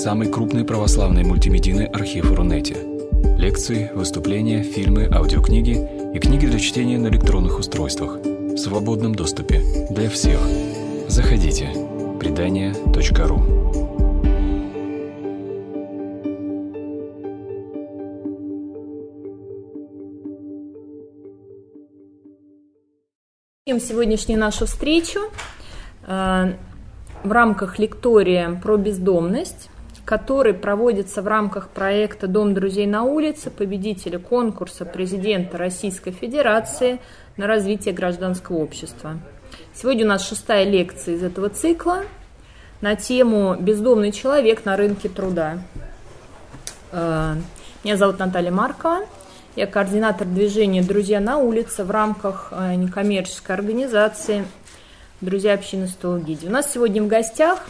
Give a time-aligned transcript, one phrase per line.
[0.00, 2.74] самый крупный православный мультимедийный архив Рунете.
[3.36, 5.76] Лекции, выступления, фильмы, аудиокниги
[6.14, 10.40] и книги для чтения на электронных устройствах в свободном доступе для всех.
[11.08, 11.68] Заходите.
[12.18, 13.40] Предания.ру
[23.78, 25.20] Сегодняшнюю нашу встречу
[26.06, 26.52] э,
[27.22, 29.70] в рамках лектория про бездомность,
[30.04, 37.00] который проводится в рамках проекта «Дом друзей на улице», победителя конкурса президента Российской Федерации
[37.36, 39.18] на развитие гражданского общества.
[39.74, 42.04] Сегодня у нас шестая лекция из этого цикла
[42.80, 45.58] на тему «Бездомный человек на рынке труда».
[46.92, 47.34] Э,
[47.84, 49.06] меня зовут Наталья Маркова.
[49.56, 54.44] Я координатор движения «Друзья на улице» в рамках э, некоммерческой организации
[55.20, 56.46] друзья общины Стологиди.
[56.46, 57.66] У нас сегодня в гостях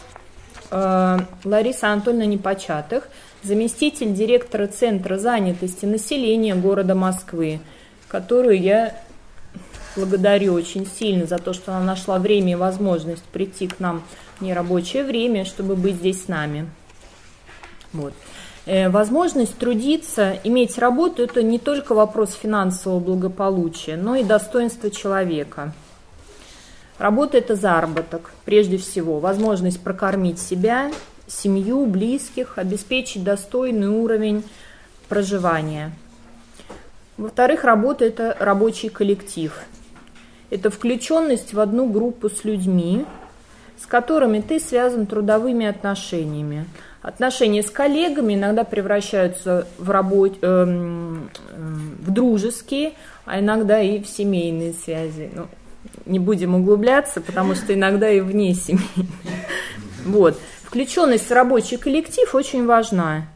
[0.71, 3.09] Лариса Анатольевна Непочатых,
[3.43, 7.59] заместитель директора Центра занятости населения города Москвы,
[8.07, 8.95] которую я
[9.97, 14.03] благодарю очень сильно за то, что она нашла время и возможность прийти к нам
[14.39, 16.69] в нерабочее время, чтобы быть здесь с нами.
[17.91, 18.13] Вот.
[18.65, 25.73] Э, возможность трудиться, иметь работу– это не только вопрос финансового благополучия, но и достоинства человека–
[27.01, 30.91] Работа– это заработок, прежде всего, возможность прокормить себя,
[31.25, 34.43] семью, близких, обеспечить достойный уровень
[35.09, 35.93] проживания.
[37.17, 39.51] Во-вторых, работа– это рабочий коллектив.
[40.51, 43.03] Это включенность в одну группу с людьми,
[43.81, 46.67] с которыми ты связан трудовыми отношениями.
[47.01, 50.37] Отношения с коллегами иногда превращаются в, работ...
[50.43, 52.93] э, в дружеские,
[53.25, 55.31] а иногда и в семейные связи.
[55.33, 55.47] Ну,
[56.05, 58.85] не будем углубляться, потому что иногда и вне семьи.
[60.05, 60.39] Вот.
[60.63, 63.27] Включенность в рабочий коллектив очень важна.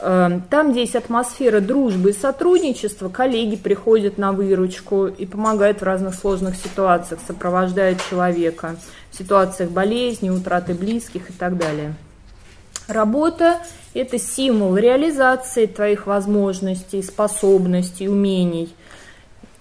[0.00, 5.84] Эм, там, где есть атмосфера дружбы и сотрудничества, коллеги приходят на выручку и помогают в
[5.84, 8.76] разных сложных ситуациях, сопровождают человека
[9.10, 11.94] в ситуациях болезни, утраты близких и так далее.
[12.88, 13.58] Работа–
[13.94, 18.74] это символ реализации твоих возможностей, способностей, умений–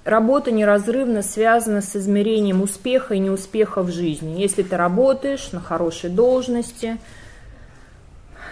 [0.06, 4.40] Работа неразрывно связана с измерением успеха и неуспеха в жизни.
[4.40, 6.98] Если ты работаешь на хорошей должности,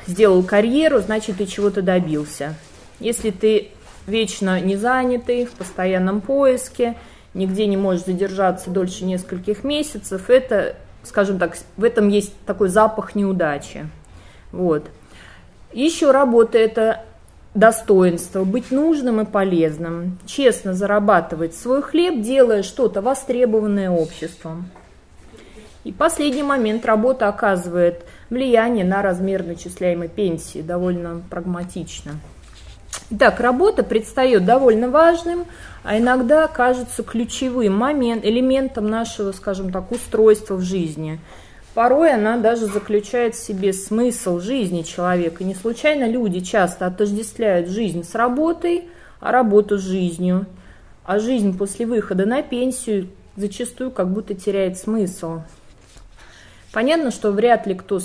[0.06, 2.56] сделал карьеру, значит, ты чего-то добился.
[3.00, 3.70] Если ты
[4.08, 6.96] вечно не занятый, в постоянном поиске,
[7.34, 13.16] нигде не можешь задержаться дольше нескольких месяцев, это, скажем так, в этом есть такой запах
[13.16, 13.90] неудачи.
[14.52, 14.90] Вот.
[15.72, 17.04] Еще работа– это
[17.58, 24.70] достоинство, быть нужным и полезным, честно зарабатывать свой хлеб, делая что-то востребованное обществом.
[25.84, 32.14] И последний момент работа оказывает влияние на размер начисляемой пенсии довольно прагматично.
[33.10, 35.46] Итак, работа предстает довольно важным,
[35.84, 41.20] а иногда кажется ключевым момент, элементом нашего, скажем так, устройства в жизни–
[41.78, 45.44] Порой она даже заключает в себе смысл жизни человека.
[45.44, 48.90] Не случайно люди часто отождествляют жизнь с работой,
[49.20, 50.48] а работу с жизнью.
[51.06, 55.42] А жизнь после выхода на пенсию зачастую как будто теряет смысл.
[56.74, 58.00] Понятно, что вряд ли кто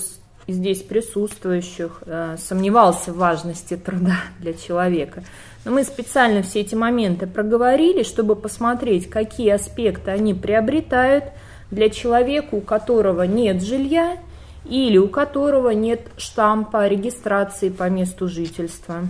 [0.46, 5.24] здесь присутствующих э, сомневался в важности труда для человека.
[5.64, 11.24] Но мы специально все эти моменты проговорили, чтобы посмотреть, какие аспекты они приобретают–
[11.72, 14.18] для человека, у которого нет жилья
[14.64, 19.08] или у которого нет штампа регистрации по месту жительства.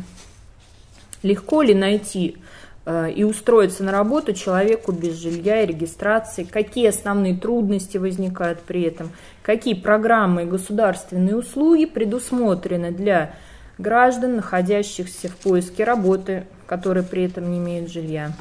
[1.23, 2.39] Легко ли найти
[2.87, 8.83] э, и устроиться на работу человеку без жилья и регистрации, какие основные трудности возникают при
[8.83, 9.11] этом,
[9.43, 13.35] какие программы и государственные услуги предусмотрены для
[13.77, 18.33] граждан, находящихся в поиске работы, которые при этом не имеют жилья.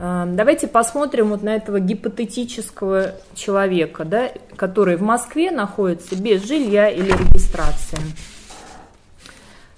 [0.00, 6.88] Эм, давайте посмотрим вот на этого гипотетического человека, да, который в Москве находится без жилья
[6.88, 7.98] или регистрации.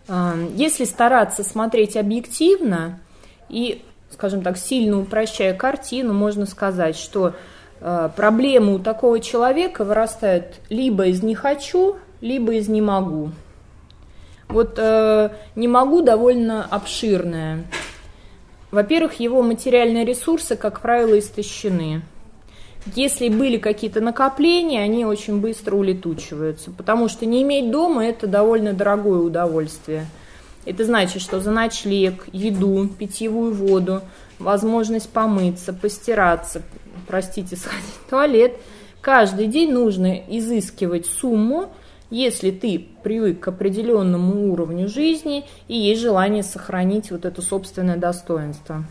[0.09, 3.01] Эм, если стараться смотреть объективно
[3.49, 7.35] и, скажем так, сильно упрощая картину, можно сказать, что
[7.81, 13.31] э, проблемы у такого человека вырастают либо из «не хочу», либо из «не могу».
[14.49, 17.65] Вот э, «не могу» довольно обширная
[18.71, 22.03] во-первых, его материальные ресурсы, как правило, истощены.
[22.95, 28.73] Если были какие-то накопления, они очень быстро улетучиваются, потому что не иметь дома– это довольно
[28.73, 30.07] дорогое удовольствие.
[30.65, 34.03] Это значит, что за ночлег, еду, питьевую воду,
[34.39, 36.63] возможность помыться, постираться,
[37.07, 38.57] простите, сходить в туалет,
[39.01, 41.73] каждый день нужно изыскивать сумму,
[42.11, 48.85] если ты привык к определенному уровню жизни и есть желание сохранить вот это собственное достоинство.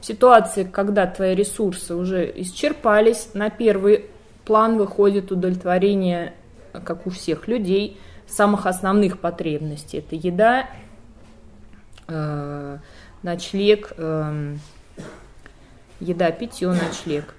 [0.00, 4.06] В ситуации, когда твои ресурсы уже исчерпались, на первый
[4.46, 6.32] план выходит удовлетворение,
[6.72, 9.98] как у всех людей, самых основных потребностей.
[9.98, 10.70] Это еда,
[12.08, 12.78] э,
[13.22, 14.56] ночлег, э,
[16.00, 17.34] еда, питье, ночлег.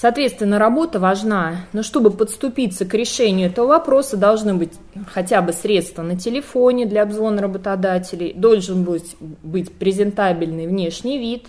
[0.00, 4.72] Соответственно, работа важна, но чтобы подступиться к решению этого вопроса, должны быть
[5.12, 11.48] хотя бы средства на телефоне для обзвона работодателей, должен быть, быть презентабельный внешний вид,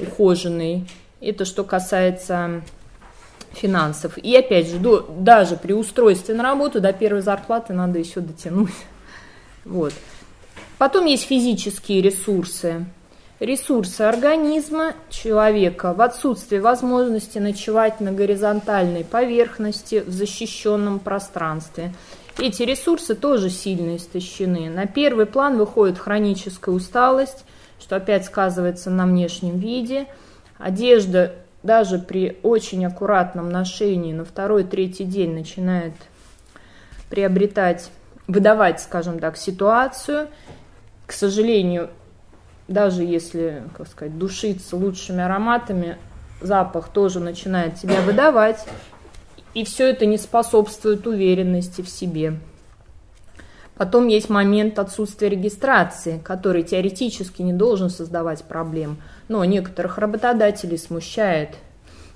[0.00, 0.88] ухоженный.
[1.20, 2.62] Это что касается
[3.52, 4.18] финансов.
[4.18, 8.74] И опять же, до, даже при устройстве на работу до первой зарплаты надо еще дотянуть.
[9.64, 9.92] Вот.
[10.76, 12.84] Потом есть физические ресурсы
[13.40, 21.92] ресурсы организма человека в отсутствии возможности ночевать на горизонтальной поверхности в защищенном пространстве.
[22.38, 24.70] Эти ресурсы тоже сильно истощены.
[24.70, 27.44] На первый план выходит хроническая усталость,
[27.78, 30.06] что опять сказывается на внешнем виде.
[30.58, 35.92] Одежда даже при очень аккуратном ношении на второй-третий день начинает
[37.10, 37.90] приобретать,
[38.26, 40.28] выдавать, скажем так, ситуацию.
[41.06, 41.90] К сожалению,
[42.72, 45.98] даже если, как сказать, душиться лучшими ароматами,
[46.40, 48.64] запах тоже начинает себя выдавать,
[49.54, 52.38] и все это не способствует уверенности в себе.
[53.76, 58.98] Потом есть момент отсутствия регистрации, который теоретически не должен создавать проблем,
[59.28, 61.56] но некоторых работодателей смущает,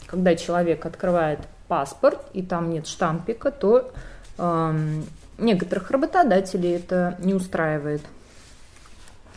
[0.06, 3.90] когда человек открывает паспорт и там нет штампика, то
[4.38, 4.74] э,
[5.38, 8.02] некоторых работодателей это не устраивает.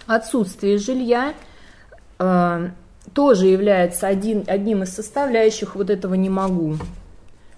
[0.10, 1.36] Отсутствие жилья
[2.18, 2.70] э,
[3.14, 6.78] тоже является один, одним из составляющих вот этого «не могу».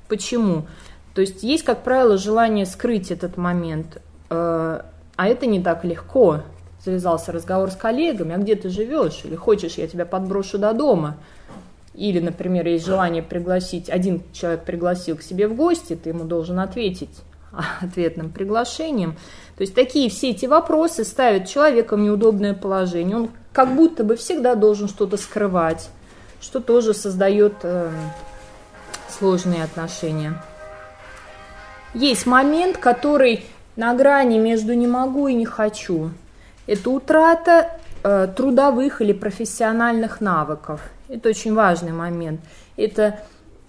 [0.09, 0.65] Почему?
[1.13, 4.81] То есть есть, как правило, желание скрыть этот момент, э,
[5.15, 6.41] а это не так легко.
[6.83, 9.21] Завязался разговор с коллегами, а где ты живешь?
[9.23, 11.15] Или хочешь, я тебя подброшу до дома?
[11.93, 16.59] Или, например, есть желание пригласить, один человек пригласил к себе в гости, ты ему должен
[16.59, 17.21] ответить
[17.81, 19.15] ответным приглашением.
[19.61, 23.15] То есть такие все эти вопросы ставят человека в неудобное положение.
[23.15, 25.91] Он как будто бы всегда должен что-то скрывать,
[26.41, 27.91] что тоже создает э,
[29.07, 30.41] сложные отношения.
[31.93, 36.09] Есть момент, который на грани между не могу и не хочу.
[36.65, 40.81] Это утрата э, трудовых или профессиональных навыков.
[41.07, 42.41] Это очень важный момент.
[42.77, 43.19] Это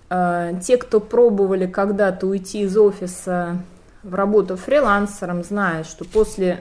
[0.08, 3.58] э, те, кто пробовали когда-то уйти из офиса
[4.02, 6.60] в работу фрилансером, зная, что после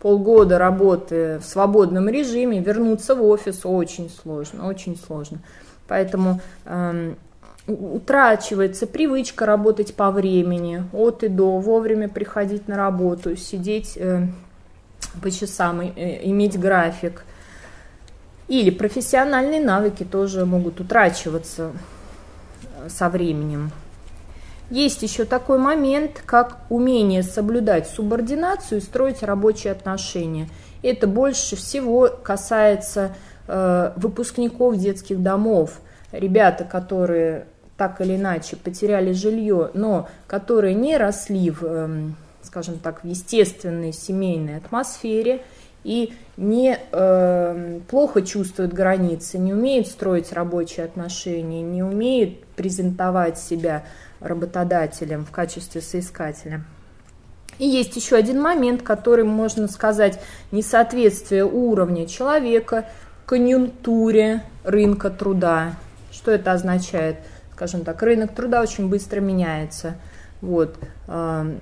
[0.00, 5.38] полгода работы в свободном режиме вернуться в офис очень сложно, очень сложно.
[5.88, 7.14] Поэтому э,
[7.66, 14.26] утрачивается привычка работать по времени, от и до, вовремя приходить на работу, сидеть э,
[15.22, 17.24] по часам, э, иметь график.
[18.46, 21.72] Или профессиональные навыки тоже могут утрачиваться
[22.62, 23.72] э, со временем.
[24.70, 30.48] Есть еще такой момент, как умение соблюдать субординацию и строить рабочие отношения.
[30.82, 33.14] Это больше всего касается
[33.46, 35.80] э, выпускников детских домов,
[36.12, 37.46] ребята, которые
[37.78, 42.10] так или иначе потеряли жилье, но которые не росли в, э,
[42.42, 45.42] скажем так, в естественной семейной атмосфере
[45.82, 53.84] и не э, плохо чувствуют границы, не умеют строить рабочие отношения, не умеют презентовать себя
[54.20, 56.64] работодателем в качестве соискателя.
[57.58, 60.20] И есть еще один момент, который, можно сказать,
[60.52, 62.86] несоответствие уровня человека
[63.26, 65.74] конъюнктуре рынка труда.
[66.12, 67.16] Что это означает?
[67.52, 69.96] Скажем так, рынок труда очень быстро меняется.
[70.40, 70.78] Вот.
[71.08, 71.58] Э,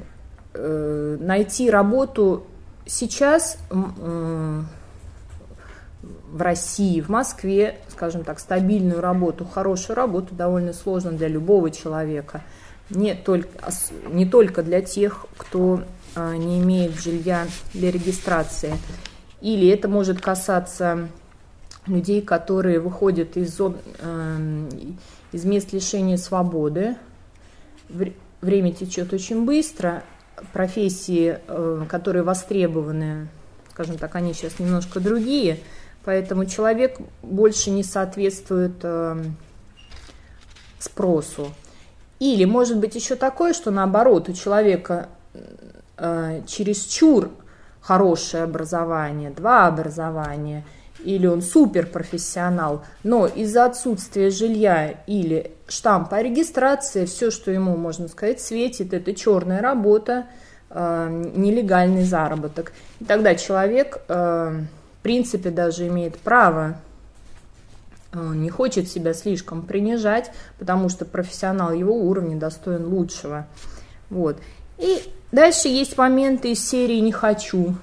[0.55, 2.47] э, найти работу
[2.85, 4.61] сейчас э,
[6.31, 12.43] в России, в Москве, скажем так, стабильную работу, хорошую работу довольно сложно для любого человека.
[12.91, 13.49] Не только,
[14.11, 15.83] не только для тех, кто
[16.15, 18.75] а, не имеет жилья для регистрации.
[19.41, 21.09] Или это может касаться
[21.87, 24.69] людей, которые выходят из, зон, э,
[25.33, 26.97] из мест лишения свободы.
[28.41, 30.03] Время течет очень быстро.
[30.53, 33.29] Профессии, э, которые востребованы,
[33.71, 35.61] скажем так, они сейчас немножко другие–
[36.07, 39.25] Поэтому человек больше не соответствует э,
[40.79, 41.53] спросу.
[42.21, 45.09] Или может быть еще такое, что наоборот у человека
[45.99, 47.31] э, чересчур
[47.81, 50.65] хорошее образование, два образования,
[51.05, 58.41] или он суперпрофессионал, но из-за отсутствия жилья или штампа регистрации все, что ему, можно сказать,
[58.41, 60.27] светит, это черная работа,
[60.71, 62.73] э, нелегальный заработок.
[63.01, 64.61] И тогда человек, э,
[65.07, 66.81] принципе, даже имеет право
[68.13, 73.47] э, не хочет себя слишком принижать, потому что профессионал его уровня достоин лучшего.
[74.11, 74.39] Вот.
[74.79, 77.77] И дальше есть моменты из серии «не хочу».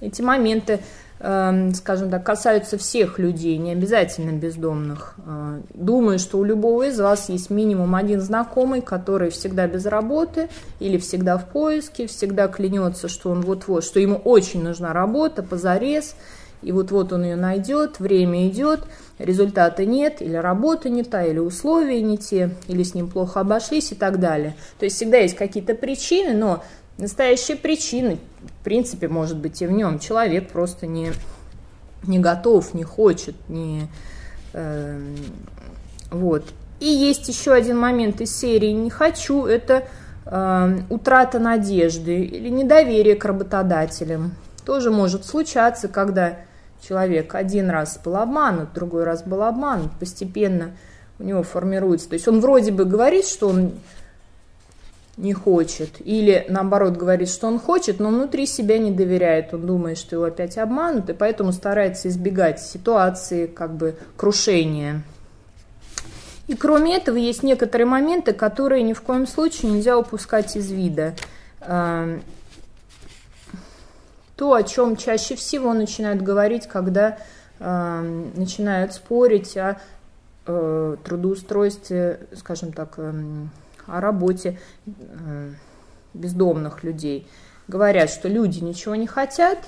[0.00, 0.78] Эти моменты
[1.20, 5.16] скажем так, касаются всех людей, не обязательно бездомных.
[5.26, 10.48] Э, думаю, что у любого из вас есть минимум один знакомый, который всегда без работы
[10.78, 16.16] или всегда в поиске, всегда клянется, что он вот-вот, что ему очень нужна работа, позарез,
[16.62, 18.80] и вот-вот он ее найдет, время идет,
[19.18, 23.92] результата нет, или работа не та, или условия не те, или с ним плохо обошлись
[23.92, 24.56] и так далее.
[24.78, 26.62] То есть всегда есть какие-то причины, но
[26.96, 29.98] настоящие причины в принципе, может быть и в нем.
[29.98, 31.12] Человек просто не,
[32.04, 33.88] не готов, не хочет, не...
[34.52, 34.98] Э,
[36.10, 36.44] вот.
[36.80, 39.84] И есть еще один момент из серии «Не хочу»– это
[40.24, 44.32] э, утрата надежды или недоверие к работодателям.
[44.64, 46.38] Тоже может случаться, когда
[46.86, 50.72] человек один раз был обманут, другой раз был обманут, постепенно
[51.18, 52.08] у него формируется.
[52.08, 53.72] То есть он вроде бы говорит, что он
[55.20, 55.90] не хочет.
[56.00, 59.52] Или наоборот говорит, что он хочет, но внутри себя не доверяет.
[59.52, 65.02] Он думает, что его опять обманут, и поэтому старается избегать ситуации как бы крушения.
[66.48, 71.14] И кроме этого есть некоторые моменты, которые ни в коем случае нельзя упускать из вида.
[71.60, 72.22] Эм,
[74.34, 77.18] то, о чем чаще всего начинают говорить, когда
[77.60, 79.80] эм, начинают спорить о
[80.46, 83.50] э, трудоустройстве, скажем так, эм,
[83.90, 84.58] о работе
[86.14, 87.26] бездомных людей.
[87.68, 89.58] Говорят, что люди ничего не хотят,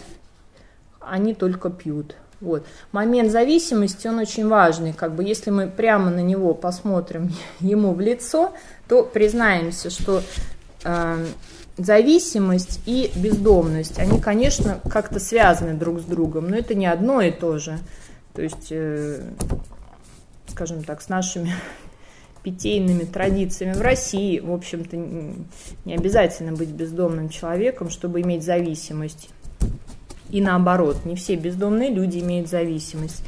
[1.01, 2.17] они только пьют.
[2.41, 2.67] Вот.
[2.91, 4.93] Момент зависимости, он очень важный.
[4.93, 8.53] Как бы, если мы прямо на него посмотрим ему в лицо,
[8.89, 10.23] то признаемся, что
[10.85, 11.27] э,
[11.79, 17.31] зависимость и бездомность, они, конечно, как-то связаны друг с другом, но это не одно и
[17.31, 17.79] то же.
[18.35, 19.23] То есть, э,
[20.49, 21.55] скажем так, с нашими
[22.43, 29.31] питейными традициями в России, в общем-то, не обязательно быть бездомным человеком, чтобы иметь зависимость.
[30.31, 33.23] И наоборот, не все бездомные люди имеют зависимость.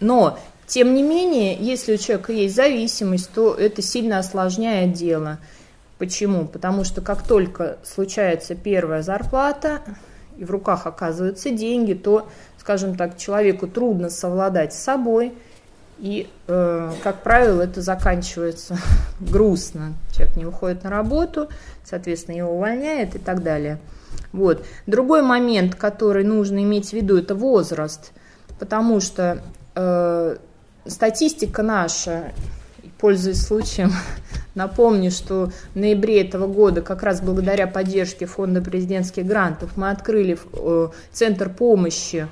[0.00, 5.38] Но, тем не менее, если у человека есть зависимость, то это сильно осложняет дело.
[5.98, 6.46] Почему?
[6.46, 9.80] Потому что как только случается первая зарплата,
[10.36, 15.32] и в руках оказываются деньги, то, скажем так, человеку трудно совладать с собой–
[16.04, 18.76] и, э, как правило, это заканчивается
[19.20, 19.94] грустно.
[20.12, 21.48] Человек не выходит на работу,
[21.82, 23.78] соответственно, его увольняют и так далее.
[24.30, 24.66] Вот.
[24.86, 28.12] Другой момент, который нужно иметь в виду, это возраст.
[28.58, 29.42] Потому что
[29.74, 30.36] э,
[30.84, 32.32] статистика наша,
[32.98, 33.90] пользуясь случаем,
[34.54, 40.36] напомню, что в ноябре этого года, как раз благодаря поддержке Фонда президентских грантов, мы открыли
[40.52, 42.28] э, Центр помощи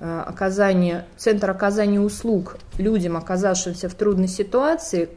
[0.00, 5.08] оказания, центр оказания услуг людям, оказавшимся в трудной ситуации.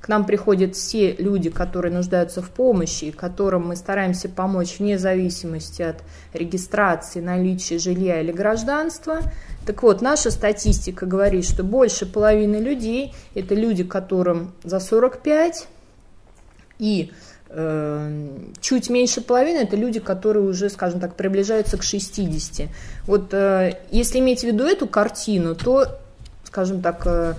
[0.00, 5.82] К нам приходят все люди, которые нуждаются в помощи, которым мы стараемся помочь вне зависимости
[5.82, 9.20] от регистрации, наличия жилья или гражданства.
[9.64, 15.68] Так вот, наша статистика говорит, что больше половины людей– это люди, которым за 45,
[16.80, 17.12] и
[18.60, 22.68] чуть меньше половины это люди, которые уже, скажем так, приближаются к 60.
[23.06, 25.98] Вот э, если иметь в виду эту картину, то,
[26.44, 27.34] скажем так, э,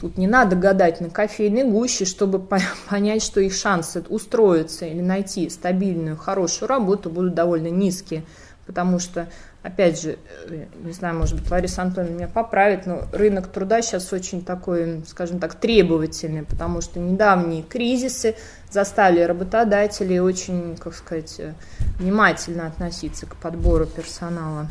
[0.00, 2.38] тут не надо гадать на кофейной гуще, чтобы
[2.88, 8.24] понять, что их шансы устроиться или найти стабильную, хорошую работу будут довольно низкие,
[8.66, 9.28] потому что
[9.66, 10.18] опять же,
[10.48, 15.02] э, не знаю, может быть, Лариса Антоновна меня поправит, но рынок труда сейчас очень такой,
[15.08, 18.36] скажем так, требовательный, потому что недавние кризисы
[18.70, 21.54] заставили работодателей очень, как сказать, э,
[21.98, 24.68] внимательно относиться к подбору персонала.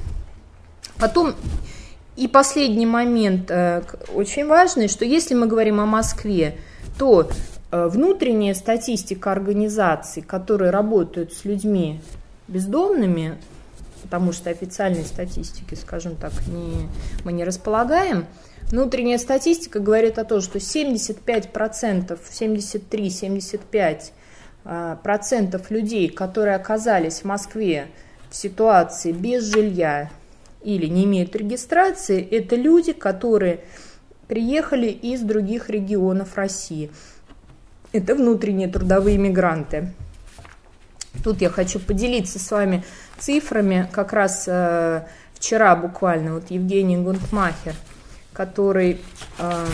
[0.98, 1.36] Потом
[2.16, 3.82] и последний момент э,
[4.14, 6.58] очень важный, что если мы говорим о Москве,
[6.98, 7.30] то
[7.72, 12.00] внутренняя статистика организаций, которые работают с людьми
[12.48, 13.38] бездомными,
[14.06, 16.88] потому что официальной статистики, скажем так, не,
[17.24, 18.28] мы не располагаем.
[18.70, 24.02] Внутренняя статистика говорит о том, что 75%, 73-75%
[24.64, 27.88] а, процентов людей, которые оказались в Москве
[28.30, 30.10] в ситуации без жилья
[30.64, 33.62] или не имеют регистрации, это люди, которые
[34.28, 36.92] приехали из других регионов России.
[37.92, 39.94] Это внутренние трудовые мигранты.
[41.25, 42.84] Тут я хочу поделиться с вами
[43.17, 43.89] цифрами.
[43.91, 45.01] Как раз э,
[45.34, 47.74] вчера буквально вот Евгений Гунтмахер,
[48.32, 49.01] который
[49.39, 49.65] э,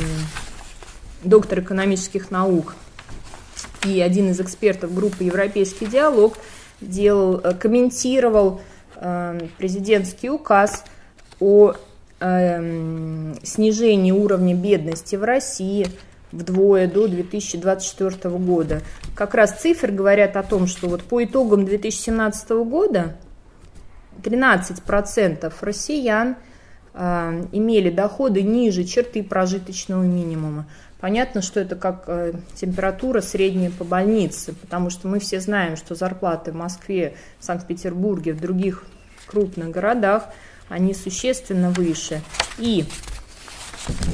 [1.26, 2.76] доктор экономических наук
[3.86, 6.38] и один из экспертов группы «Европейский диалог»,
[6.80, 8.62] делал, э, комментировал
[8.96, 10.86] э, президентский указ
[11.42, 11.74] о
[12.22, 15.86] э, снижении уровня бедности в России
[16.32, 18.82] вдвое до 2024 года.
[19.16, 23.16] Как раз цифры говорят о том, что вот по итогам 2017 года
[24.24, 26.36] 13% россиян
[26.94, 30.68] э, имели доходы ниже черты прожиточного минимума.
[31.00, 35.96] Понятно, что это как э, температура средняя по больнице, потому что мы все знаем, что
[35.96, 38.86] зарплаты в Москве, в Санкт-Петербурге, в других
[39.26, 40.30] крупных городах,
[40.70, 42.22] они существенно выше.
[42.60, 42.86] И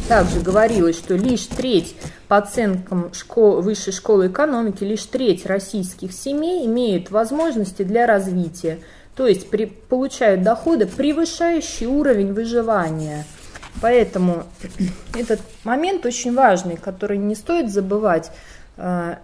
[0.07, 1.95] также говорилось, что лишь треть,
[2.27, 8.79] по оценкам школ, высшей школы экономики, лишь треть российских семей имеют возможности для развития,
[9.15, 13.25] то есть при, получают доходы, превышающие уровень выживания–
[13.81, 14.43] Поэтому
[15.17, 18.31] этот момент очень важный, который не стоит забывать.
[18.77, 19.15] Э,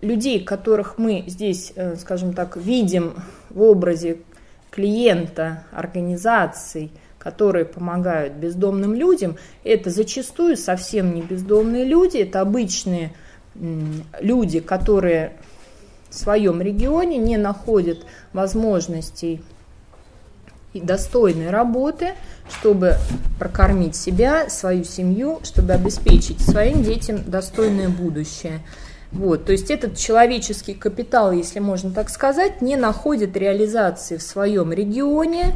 [0.00, 3.14] людей, которых мы здесь, э, скажем так, видим
[3.50, 4.18] в образе
[4.70, 6.90] клиента, организаций,
[7.22, 13.12] которые помогают бездомным людям, это зачастую совсем не бездомные люди, это обычные
[14.20, 15.34] люди, которые
[16.10, 17.98] в своем регионе не находят
[18.32, 19.40] возможностей
[20.72, 22.14] и достойной работы,
[22.50, 22.96] чтобы
[23.38, 28.62] прокормить себя, свою семью, чтобы обеспечить своим детям достойное будущее.
[29.12, 34.72] Вот, то есть этот человеческий капитал, если можно так сказать, не находит реализации в своем
[34.72, 35.54] регионе.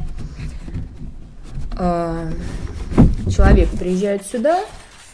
[1.79, 2.31] А,
[3.31, 4.65] человек приезжает сюда,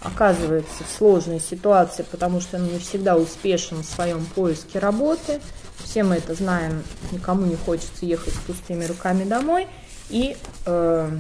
[0.01, 5.41] оказывается в сложной ситуации, потому что он не всегда успешен в своем поиске работы.
[5.83, 9.67] Все мы это знаем, никому не хочется ехать с пустыми руками домой–
[10.13, 11.11] и э,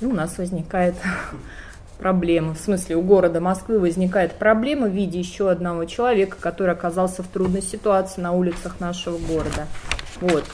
[0.00, 0.96] ну, у нас возникает
[1.98, 2.54] проблема.
[2.54, 7.28] В смысле, у города Москвы возникает проблема в виде еще одного человека, который оказался в
[7.28, 9.68] трудной ситуации на улицах нашего города.
[10.20, 10.44] Вот.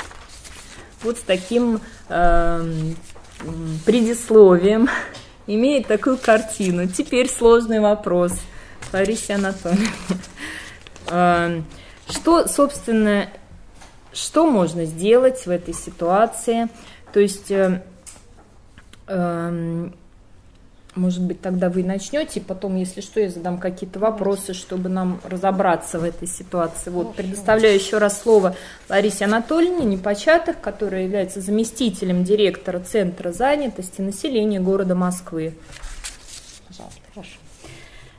[1.02, 2.72] Вот с таким э,
[3.84, 4.88] предисловием
[5.46, 6.86] имеет такую картину.
[6.86, 8.32] Теперь сложный вопрос,
[8.92, 9.88] Ларисе Анатольевне.
[11.10, 11.62] Э,
[12.10, 13.28] что, собственно,
[14.12, 16.68] что можно сделать в этой ситуации?
[17.14, 17.82] То есть, э,
[19.06, 19.90] э,
[20.98, 25.98] может быть, тогда вы начнете, потом, если что, я задам какие-то вопросы, чтобы нам разобраться
[25.98, 26.90] в этой ситуации.
[26.90, 28.56] Вот, предоставляю еще раз слово
[28.88, 35.54] Ларисе Анатольевне Непочатых, которая является заместителем директора Центра занятости населения города Москвы.
[36.66, 37.38] Пожалуйста, хорошо.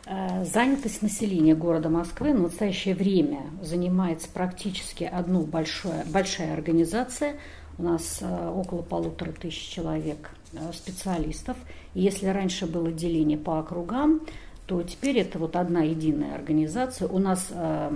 [0.05, 7.35] Э, занятость населения города Москвы в настоящее время занимается практически одну большая, большая организация–
[7.79, 11.55] у нас э, около полутора тысяч человек э, специалистов.
[11.93, 14.21] Если раньше было деление по округам,
[14.65, 17.07] то теперь это вот одна единая организация.
[17.07, 17.91] У нас э,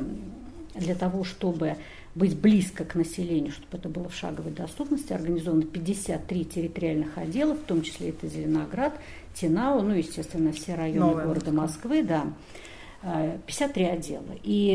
[0.75, 1.77] для того, чтобы
[2.15, 7.61] быть близко к населению, чтобы это было в шаговой доступности, организовано 53 территориальных отдела, в
[7.61, 8.99] том числе это Зеленоград,
[9.35, 12.25] Тинау, ну, естественно, все районы Новая города Москвы, да.
[13.47, 14.23] 53 отдела.
[14.43, 14.71] И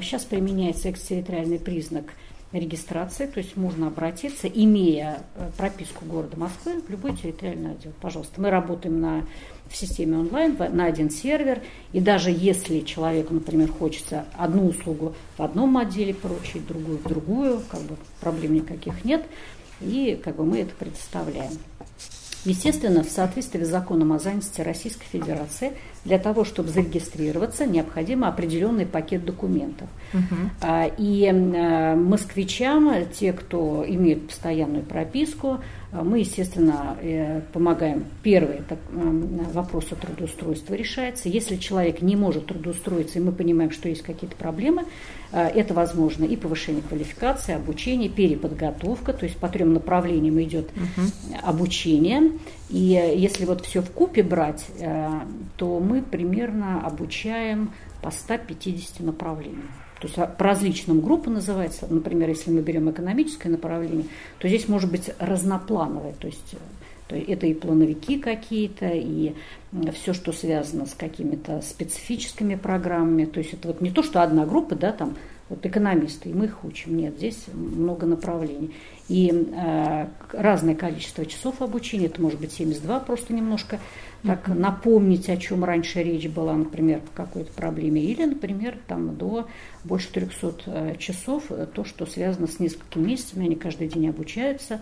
[0.00, 2.06] сейчас применяется экстерриториальный признак–
[2.58, 7.92] регистрации, то есть можно обратиться, имея э, прописку города Москвы, в любой территориальный отдел.
[8.00, 9.26] Пожалуйста, мы работаем на,
[9.68, 15.42] в системе онлайн, на один сервер, и даже если человеку, например, хочется одну услугу в
[15.42, 19.24] одном отделе поручить, другую в другую, как бы проблем никаких нет,
[19.80, 21.52] и как бы мы это предоставляем.
[22.44, 25.72] Естественно, в соответствии с законом о занятости Российской Федерации,
[26.06, 29.88] для того, чтобы зарегистрироваться, необходим определенный пакет документов.
[30.14, 30.68] Угу.
[30.98, 35.58] И э, москвичам, те, кто имеет постоянную прописку,
[35.92, 38.04] э, мы, естественно, э, помогаем.
[38.22, 38.78] Первый это
[39.52, 41.28] вопрос о трудоустройстве решается.
[41.28, 44.84] Если человек не может трудоустроиться, и мы понимаем, что есть какие-то проблемы,
[45.32, 51.08] это возможно и повышение квалификации, обучение, переподготовка, то есть по трем направлениям идет угу.
[51.42, 52.32] обучение.
[52.70, 54.66] И если вот все в купе брать,
[55.56, 59.68] то мы примерно обучаем по 150 направлениям.
[60.00, 61.86] То есть по различным группам называется.
[61.88, 64.04] Например, если мы берем экономическое направление,
[64.38, 66.12] то здесь может быть разноплановое.
[66.12, 66.56] То есть
[67.08, 69.34] то это и плановики какие-то, и
[69.92, 73.24] все, что связано с какими-то специфическими программами.
[73.24, 75.16] То есть это вот не то, что одна группа, да, там
[75.48, 76.96] вот экономисты, и мы их учим.
[76.96, 78.74] Нет, здесь много направлений.
[79.08, 83.78] И э, разное количество часов обучения, это может быть 72, просто немножко
[84.26, 89.46] так напомнить, о чем раньше речь была, например, по какой-то проблеме, или, например, там до
[89.84, 94.80] больше 300 э, часов, э, то, что связано с несколькими месяцами, они каждый день обучаются,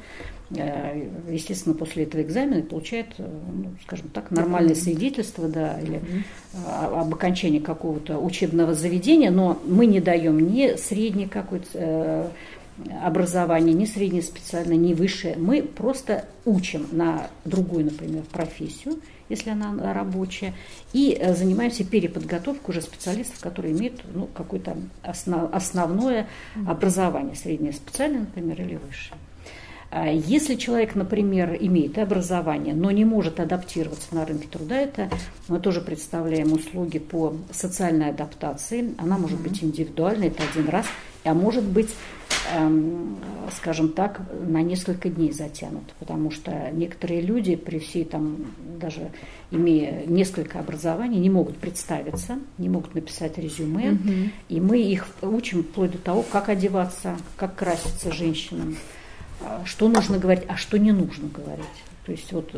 [0.51, 6.01] э, естественно, после этого экзамена получают, ну, скажем так, нормальное свидетельство, да, или
[6.67, 12.33] об окончании какого-то учебного заведения, но мы не даем ни средний какой-то
[13.03, 15.37] образование, ни среднее специальное, ни высшее.
[15.37, 18.97] Мы просто учим на другую, например, профессию,
[19.29, 20.55] если она рабочая,
[20.93, 26.27] и э, занимаемся переподготовкой уже специалистов, которые имеют ну, какое-то основ, основное
[26.67, 29.19] образование, среднее специальное, например, или высшее.
[29.97, 35.09] А если человек, например, имеет образование, но не может адаптироваться на рынке труда, это
[35.47, 38.95] мы тоже представляем услуги по социальной адаптации.
[38.99, 40.87] Она может быть индивидуальной, это один раз,
[41.23, 41.91] а может быть
[43.53, 48.47] скажем так, на несколько дней затянут, потому что некоторые люди при всей там,
[48.79, 49.11] даже
[49.51, 54.31] имея несколько образований, не могут представиться, не могут написать резюме, угу.
[54.49, 58.77] и мы их учим вплоть до того, как одеваться, как краситься женщинам,
[59.41, 61.65] а, что нужно говорить, а что не нужно говорить.
[62.07, 62.55] То есть вот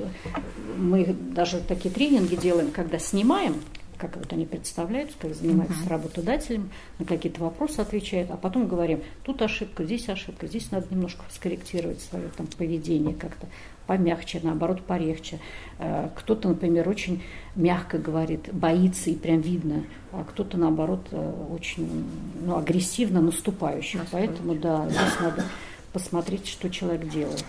[0.77, 3.55] мы даже такие тренинги делаем, когда снимаем
[3.99, 5.87] как вот они представляются, как занимаются uh-huh.
[5.87, 10.87] с работодателем, на какие-то вопросы отвечают, а потом говорим, тут ошибка, здесь ошибка, здесь надо
[10.91, 13.47] немножко скорректировать свое там, поведение как-то
[13.87, 15.39] помягче, наоборот, порегче.
[15.79, 17.23] Э, кто-то, например, очень
[17.55, 22.05] мягко говорит, боится и прям видно, а кто-то, наоборот, э, очень
[22.45, 24.01] ну, агрессивно наступающий.
[24.11, 25.45] Поэтому, да, здесь надо
[25.93, 27.45] посмотреть, что человек делает.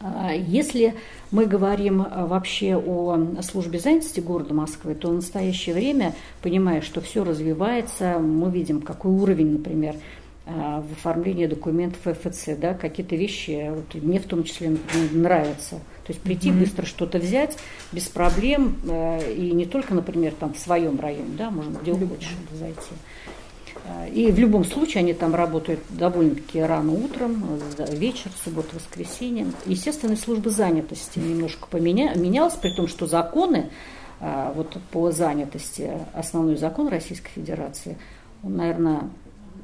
[0.00, 0.94] А, если
[1.30, 7.00] мы говорим а, вообще о службе занятости города Москвы, то в настоящее время, понимая, что
[7.00, 9.96] все развивается, мы видим, какой уровень, например,
[10.46, 15.76] а, в оформлении документов ФФЦ, да, какие-то вещи, вот мне в том числе например, нравятся.
[16.06, 16.58] То есть прийти mm-hmm.
[16.58, 17.58] быстро что-то взять
[17.92, 22.16] без проблем, и не только, например, там в своем районе, да, можно где угодно
[22.58, 22.94] зайти.
[24.12, 27.42] И в любом случае они там работают довольно-таки рано утром,
[27.90, 29.46] вечер, суббота, воскресенье.
[29.66, 32.14] Естественно, служба занятости немножко поменя...
[32.16, 33.70] менялась, при том, что законы
[34.20, 37.96] а, вот по занятости, основной закон Российской Федерации,
[38.42, 39.10] он, наверное,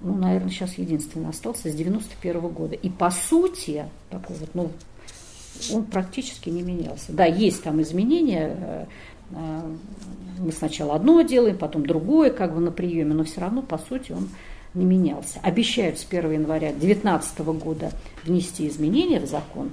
[0.02, 2.74] ну, наверное, сейчас единственный остался с 91 -го года.
[2.74, 4.70] И по сути, такой вот, ну,
[5.72, 7.12] он практически не менялся.
[7.12, 8.86] Да, есть там изменения, э, э,
[9.30, 14.12] мы сначала одно делаем, потом другое, как бы на приеме, но все равно, по сути,
[14.12, 14.28] он
[14.74, 15.40] не менялся.
[15.42, 17.90] Обещают с 1 января 2019 года
[18.24, 19.70] внести изменения в закон.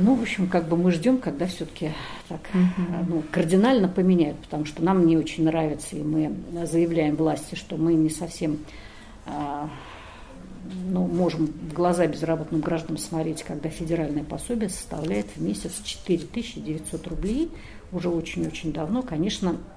[0.00, 1.92] Ну, в общем, как бы мы ждем, когда все-таки
[2.28, 2.40] так
[3.08, 6.34] ну, кардинально поменяют, потому что нам не очень нравится, и мы
[6.66, 8.58] заявляем власти, что мы не совсем
[9.26, 9.70] а,
[10.88, 17.50] ну, можем в глаза безработным гражданам смотреть, когда федеральное пособие составляет в месяц 4900 рублей,
[17.92, 19.56] уже очень-очень давно, конечно,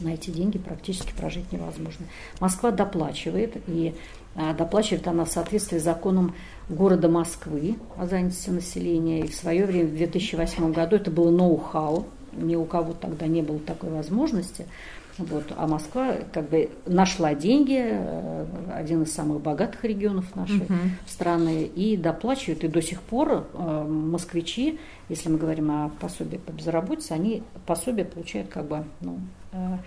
[0.00, 2.06] на эти деньги практически прожить невозможно.
[2.40, 3.94] Москва доплачивает, и
[4.34, 6.34] а, доплачивает она в соответствии с законом
[6.68, 9.20] города Москвы о занятости населения.
[9.20, 13.42] И в свое время, в 2008 году, это было ноу-хау, ни у кого тогда не
[13.42, 14.66] было такой возможности.
[15.18, 15.52] Вот.
[15.56, 20.74] А Москва как бы нашла деньги, э, один из самых богатых регионов нашей угу.
[21.06, 22.64] страны, и доплачивают.
[22.64, 28.04] И до сих пор э, москвичи, если мы говорим о пособии по безработице, они пособие
[28.04, 29.20] получают как бы ну,
[29.52, 29.78] э,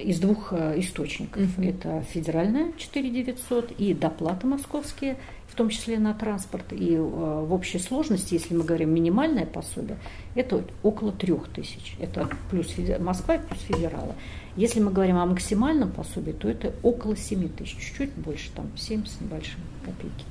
[0.00, 1.42] из двух источников.
[1.58, 1.66] Угу.
[1.66, 5.18] Это федеральная 4900 и доплаты московские
[5.52, 6.64] в том числе на транспорт.
[6.72, 9.98] И э, в общей сложности, если мы говорим минимальное пособие,
[10.34, 11.94] это около трех тысяч.
[12.00, 12.74] Это плюс.
[12.98, 14.14] Москва плюс федералы.
[14.56, 19.04] Если мы говорим о максимальном пособии, то это около 7 тысяч, чуть-чуть больше, там 7
[19.04, 20.24] с небольшим копейки.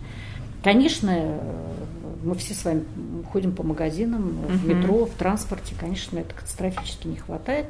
[0.63, 1.39] Конечно, э,
[2.23, 2.83] мы все с вами
[3.31, 7.67] ходим по магазинам, в метро, в транспорте, конечно, это катастрофически не хватает.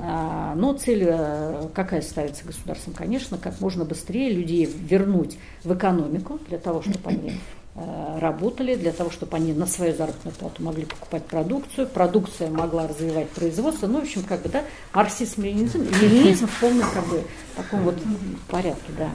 [0.00, 2.92] А, но цель э, какая ставится государством?
[2.94, 7.40] Конечно, как можно быстрее людей вернуть в экономику для того, чтобы они
[7.76, 12.88] э, работали, для того, чтобы они на свою заработную плату могли покупать продукцию, продукция могла
[12.88, 17.22] развивать производство, ну, в общем, как бы, да, марксизм, ленинизм, ленинизм в полном, как бы,
[17.54, 17.96] таком вот
[18.48, 19.08] порядке, да.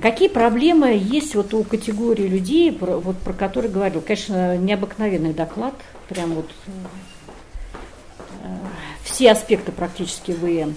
[0.00, 4.00] Какие проблемы есть вот у категории людей, вот про которые говорил?
[4.00, 5.74] Конечно, необыкновенный доклад,
[6.08, 6.50] прям вот
[9.04, 10.74] все аспекты практически вы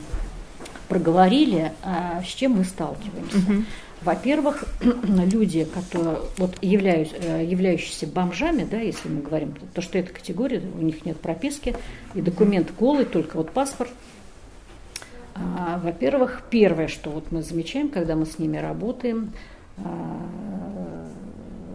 [0.89, 3.37] проговорили, а с чем мы сталкиваемся.
[3.37, 3.63] Угу.
[4.01, 10.13] Во-первых, люди, которые вот являюсь, э, являющиеся бомжами, да, если мы говорим, то что эта
[10.13, 11.75] категория, у них нет прописки,
[12.13, 13.89] и документ голый, только вот паспорт.
[15.35, 19.33] А, во-первых, первое, что вот мы замечаем, когда мы с ними работаем,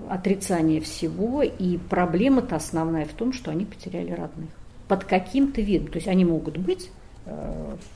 [0.09, 4.51] отрицание всего, и проблема-то основная в том, что они потеряли родных.
[4.88, 5.88] Под каким-то видом.
[5.88, 6.90] То есть они могут быть,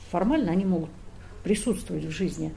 [0.09, 0.89] формально они могут
[1.43, 2.53] присутствовать в жизни,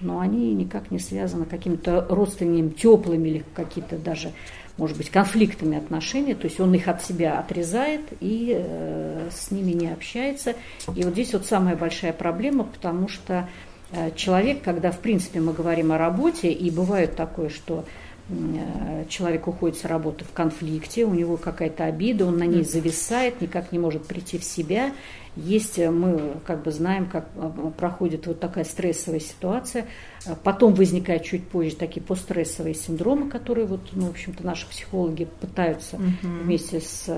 [0.00, 4.32] но они никак не связаны какими-то родственными, теплыми или какие-то даже,
[4.76, 6.34] может быть, конфликтами отношений.
[6.34, 10.54] То есть он их от себя отрезает и э, с ними не общается.
[10.94, 13.48] И вот здесь вот самая большая проблема, потому что
[13.92, 18.13] э, человек, когда, в принципе, мы говорим о работе, и бывает такое, что Э,
[19.08, 23.70] человек уходит с работы в конфликте, у него какая-то обида, он на ней зависает, никак
[23.72, 24.92] не может прийти в себя.
[25.36, 29.86] Есть, э, мы как бы знаем, как э, проходит вот такая стрессовая ситуация.
[30.44, 35.96] Потом возникают чуть позже такие постстрессовые синдромы, которые вот, ну, в общем-то, наши психологи пытаются
[35.96, 36.04] угу.
[36.22, 37.12] вместе с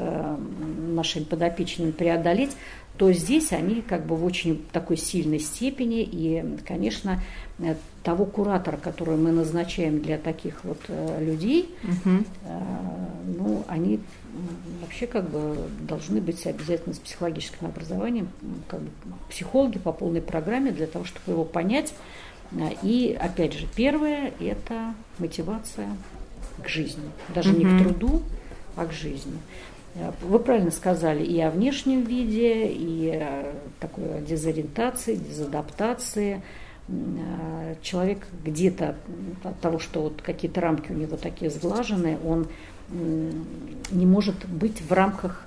[0.88, 2.53] нашими подопечными преодолеть
[2.97, 6.03] то здесь они как бы в очень такой сильной степени.
[6.03, 7.46] И, конечно, э,
[8.03, 12.25] того куратора, который мы назначаем для таких вот э, людей, угу.
[13.38, 14.01] ну, они
[14.83, 18.29] вообще как бы должны быть обязательно с психологическим образованием,
[18.69, 18.90] как бы
[19.31, 21.95] психологи по полной программе для того, чтобы его понять.
[22.83, 25.88] И, опять же, первое– это мотивация
[26.62, 27.03] к жизни.
[27.35, 27.59] Даже угу.
[27.59, 28.23] не к труду,
[28.77, 29.38] а к жизни.
[30.23, 36.42] Вы правильно сказали и о внешнем виде, и о такой дезориентации, дезадаптации.
[36.88, 38.94] Э, человек где-то
[39.42, 42.46] от того, что вот какие-то рамки у него такие сглаженные, он
[42.88, 45.44] не может быть в рамках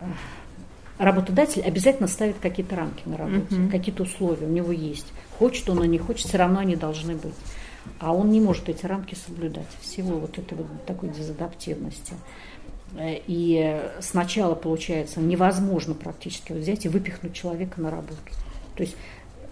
[0.00, 0.04] э,
[0.98, 3.70] работодатель обязательно ставит какие-то рамки на работе, uh-huh.
[3.70, 5.06] какие-то условия у него есть.
[5.38, 7.34] Хочет он, а не хочет, все равно они должны быть.
[7.98, 12.12] А он не может эти рамки соблюдать в силу вот этой вот такой дезадаптивности.
[12.98, 18.18] Э, и сначала, получается, невозможно практически вот взять и выпихнуть человека на работу.
[18.76, 18.96] То есть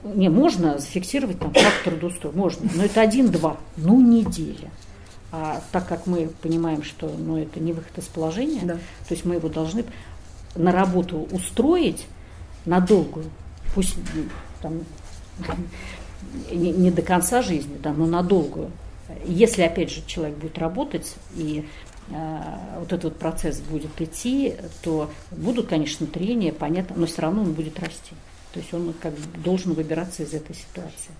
[0.04, 4.70] не, можно зафиксировать там факт трудоустройства, можно, но это один-два, ну неделя.
[5.32, 8.74] А так как мы понимаем, что ну, это не выход из положения, да.
[8.74, 9.84] то есть мы его должны
[10.54, 12.06] на работу устроить
[12.66, 13.26] на долгую,
[13.74, 13.96] пусть
[14.62, 14.80] там,
[16.52, 18.70] не, не до конца жизни, да, но на долгую.
[19.26, 21.64] Если, опять же, человек будет работать и
[22.10, 27.42] Э, вот этот вот процесс будет идти, то будут, конечно, трения, понятно, но все равно
[27.42, 28.12] он будет расти.
[28.54, 31.12] То есть он как бы должен выбираться из этой ситуации.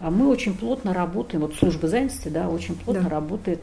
[0.00, 3.10] А мы очень плотно работаем, вот служба занятости, да, очень плотно да.
[3.10, 3.62] работает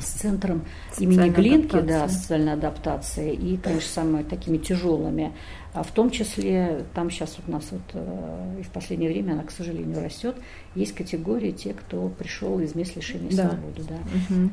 [0.00, 0.62] с центром
[0.98, 5.32] имени Глинки, да, социальной адаптации, и, конечно, самыми такими тяжелыми.
[5.74, 9.32] А в том числе, там сейчас вот у нас вот, э, и в последнее время
[9.32, 10.36] она, к сожалению, растет,
[10.76, 13.48] есть категории те, кто пришел из мест лишения да.
[13.48, 13.82] свободы.
[13.88, 13.96] Да.
[14.30, 14.50] Угу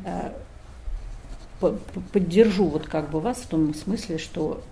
[2.14, 4.64] поддержу вот как бы вас в том смысле, что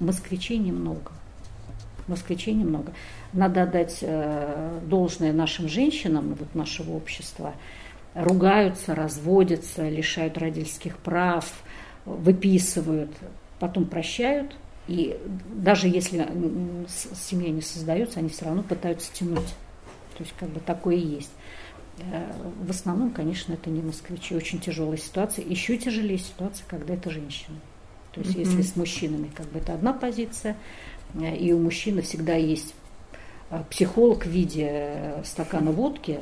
[0.00, 1.10] москвичей немного.
[2.08, 2.92] Москвичей немного.
[3.32, 7.54] Надо отдать э, должное нашим женщинам вот нашего общества.
[8.14, 11.50] Ругаются, разводятся, лишают родительских прав,
[12.04, 13.10] выписывают,
[13.58, 14.56] потом прощают.
[14.86, 15.18] И
[15.54, 16.26] даже если
[17.14, 19.54] семья не создается, они все равно пытаются тянуть.
[20.16, 21.32] То есть как бы такое и есть.
[21.98, 22.30] Э,
[22.62, 24.34] в основном, конечно, это не москвичи.
[24.34, 25.44] Очень тяжелая ситуация.
[25.44, 27.56] Еще тяжелее ситуация, когда это женщина.
[28.12, 28.40] То есть, mm-hmm.
[28.40, 30.56] если с мужчинами как бы это одна позиция,
[31.20, 32.74] и у мужчины всегда есть
[33.50, 36.20] э, психолог в виде стакана водки,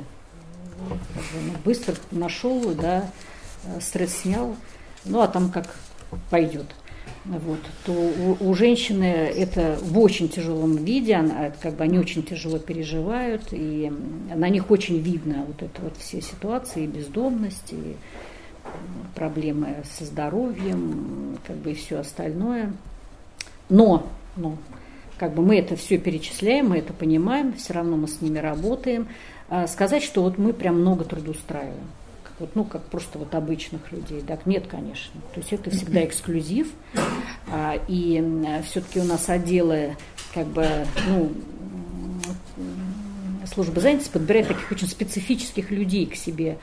[1.63, 3.09] быстро нашел, да,
[3.79, 4.55] стресс снял,
[5.05, 5.75] ну а там как
[6.29, 6.67] пойдет
[7.25, 12.23] вот, то у, у женщины это в очень тяжелом виде, она, как бы они очень
[12.23, 13.91] тяжело переживают, и
[14.33, 17.95] на них очень видно вот это вот все ситуации, и бездомность, и
[19.15, 22.73] проблемы со здоровьем, как бы и все остальное.
[23.69, 24.57] Но, но
[25.23, 29.07] как бы мы это все перечисляем, мы это понимаем, все равно мы с ними работаем.
[29.47, 31.87] А сказать, что вот мы прям много трудоустраиваем
[32.39, 34.21] вот, ну, как просто вот обычных людей.
[34.27, 35.21] Так, нет, конечно.
[35.33, 36.67] То есть это всегда эксклюзив.
[37.49, 38.21] А, и
[38.65, 39.95] все-таки у нас отделы,
[40.33, 40.67] как бы,
[41.07, 41.31] ну,
[43.45, 46.57] служба занятости подбирает таких очень специфических людей к себе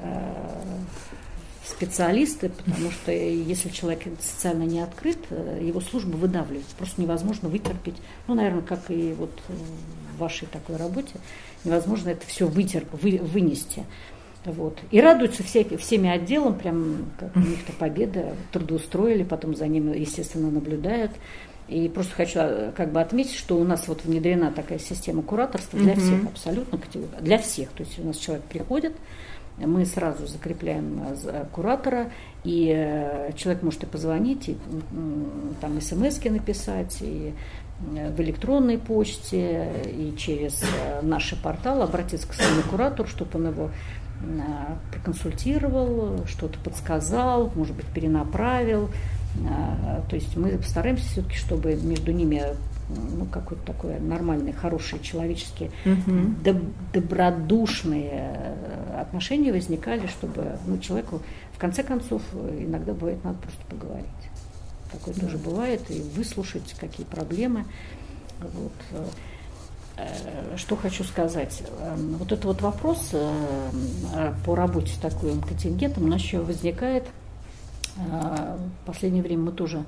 [0.00, 0.62] а,
[1.66, 5.18] специалисты, потому что если человек социально не открыт,
[5.60, 6.66] его служба выдавливает.
[6.78, 7.96] Просто невозможно вытерпеть.
[8.28, 11.14] Ну, наверное, как и вот в вашей такой работе,
[11.64, 13.84] невозможно это все вытерпеть, вы, вынести.
[14.44, 14.78] Вот.
[14.92, 20.50] И радуются все, всеми отделам, прям как у них-то победа, трудоустроили, потом за ним, естественно,
[20.50, 21.10] наблюдают.
[21.68, 25.78] И просто хочу а, как бы отметить, что у нас вот внедрена такая система кураторства
[25.78, 26.78] для всех, абсолютно
[27.20, 27.70] для всех.
[27.70, 28.92] То есть у нас человек приходит,
[29.58, 31.00] мы сразу закрепляем
[31.52, 32.10] куратора,
[32.44, 34.56] и человек может и позвонить, и
[35.60, 37.32] там смс написать, и
[37.80, 40.62] в электронной почте, и через
[41.02, 43.70] наш портал обратиться к своему куратору, чтобы он его
[44.92, 48.88] проконсультировал, что-то подсказал, может быть, перенаправил.
[50.08, 52.42] То есть мы постараемся все-таки, чтобы между ними
[52.88, 56.34] ну, какой-то такой нормальный, хороший, человеческие, угу.
[56.44, 56.58] доб
[56.92, 61.20] добродушные э, отношения возникали, чтобы ну, человеку,
[61.52, 64.06] в конце концов, иногда бывает, надо просто поговорить.
[64.92, 65.20] Такое да.
[65.22, 67.64] тоже бывает, и выслушать, какие проблемы.
[68.40, 68.72] Вот.
[69.96, 71.62] Э, что хочу сказать.
[71.80, 77.04] Эм, вот это вот вопрос э, по работе с таким контингентом у нас еще возникает.
[77.96, 79.82] В последнее время мы тоже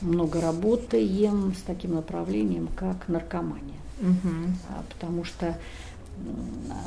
[0.00, 3.76] много работаем с таким направлением, как наркомания.
[4.00, 4.84] Угу.
[4.94, 5.58] Потому что,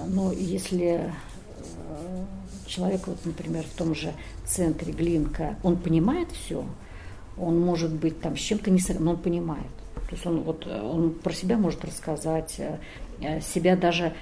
[0.08, 2.26] ну, если э,
[2.66, 4.14] человек, вот, например, в том же
[4.46, 6.66] центре Глинка, он понимает все,
[7.38, 9.68] он может быть там с чем-то не согласен, но он понимает.
[10.10, 12.60] То есть он, вот, он про себя может рассказать,
[13.20, 14.14] э, себя даже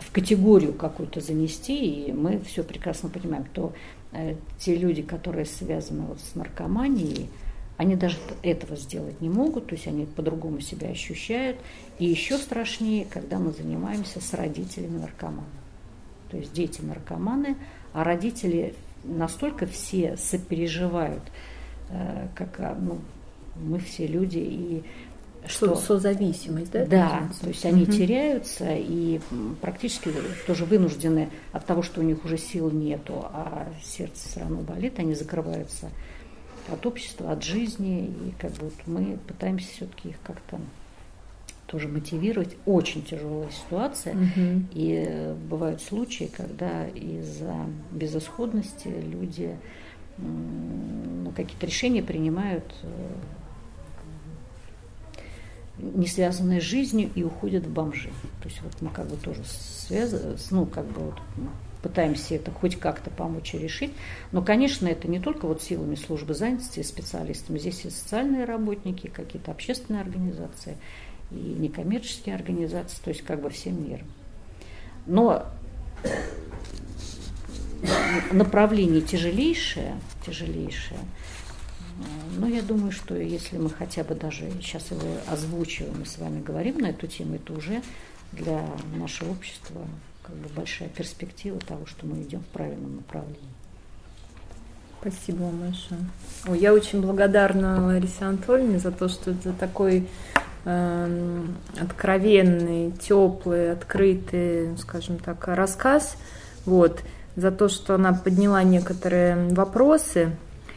[0.00, 3.72] в категорию какую-то занести, и мы все прекрасно понимаем, то
[4.12, 7.28] э, те люди, которые связаны вот с наркоманией,
[7.76, 11.58] они даже этого сделать не могут, то есть они по-другому себя ощущают.
[11.98, 15.44] И еще страшнее, когда мы занимаемся с родителями наркоманов.
[16.30, 17.56] То есть дети наркоманы,
[17.92, 21.22] а родители настолько все сопереживают,
[21.90, 22.98] э, как а, ну,
[23.56, 24.84] мы все люди, и
[25.46, 26.86] что созависимость, да?
[26.86, 27.92] Да, то есть они угу.
[27.92, 29.20] теряются и
[29.60, 30.10] практически
[30.46, 34.98] тоже вынуждены от того, что у них уже сил нету, а сердце все равно болит,
[34.98, 35.90] они закрываются
[36.72, 38.06] от общества, от жизни.
[38.06, 40.58] И как бы вот мы пытаемся все-таки их как-то
[41.66, 42.56] тоже мотивировать.
[42.64, 44.14] Очень тяжелая ситуация.
[44.14, 44.66] Угу.
[44.72, 47.54] И бывают случаи, когда из-за
[47.90, 49.56] безысходности люди
[50.18, 52.88] ну, какие-то решения принимают э,
[55.78, 58.10] не связанные с жизнью и уходят в бомжи.
[58.42, 61.20] То есть вот мы как бы тоже связаны, ну как бы вот
[61.86, 63.92] пытаемся это хоть как-то помочь и решить.
[64.32, 67.60] Но, конечно, это не только вот силами службы занятости и специалистами.
[67.60, 70.76] Здесь и социальные работники, какие-то общественные организации,
[71.30, 74.08] и некоммерческие организации, то есть как бы всем миром.
[75.06, 75.46] Но
[78.32, 80.98] направление тяжелейшее, тяжелейшее,
[82.36, 86.42] но я думаю, что если мы хотя бы даже сейчас его озвучиваем и с вами
[86.42, 87.80] говорим на эту тему, это уже
[88.32, 89.86] для нашего общества
[90.26, 93.40] как бы большая перспектива того, что мы идем в правильном направлении.
[95.00, 96.00] Спасибо вам большое.
[96.48, 100.08] Ой, я очень благодарна Ларисе Анатольевне за то, что это такой
[100.64, 101.42] э,
[101.80, 106.16] откровенный, теплый, открытый, скажем так, рассказ.
[106.64, 107.02] Вот,
[107.36, 110.30] за то, что она подняла некоторые вопросы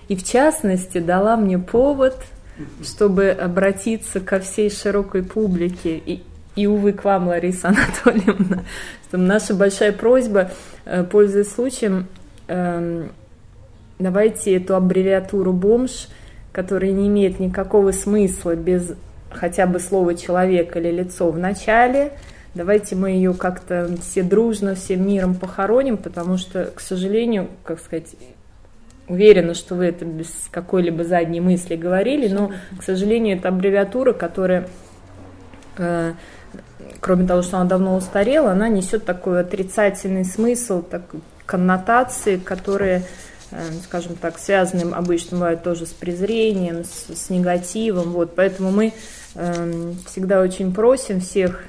[0.09, 2.15] и, в частности, дала мне повод,
[2.83, 6.23] чтобы обратиться ко всей широкой публике и,
[6.55, 7.69] и, увы, к вам, Лариса
[8.03, 8.63] Анатольевна,
[9.11, 10.51] наша большая просьба,
[10.85, 12.07] э, пользуясь случаем,
[12.47, 13.11] эм,
[13.97, 16.07] давайте эту аббревиатуру «бомж»,
[16.51, 18.93] которая не имеет никакого смысла без
[19.31, 22.13] хотя бы слова «человек» или «лицо» в начале,
[22.55, 28.15] давайте мы ее как-то все дружно, всем миром похороним, потому что, к сожалению, как сказать,
[29.07, 34.67] уверена, что вы это без какой-либо задней мысли говорили, но, к сожалению, это аббревиатура, которая
[35.77, 36.13] э,
[36.99, 41.03] кроме того, что она давно устарела, она несет такой отрицательный смысл, так,
[41.45, 43.03] коннотации, которые,
[43.51, 48.11] э, скажем так, связаны обычно бывают тоже с презрением, с, с негативом.
[48.11, 48.93] Вот, поэтому мы
[49.35, 51.63] э, всегда очень просим всех,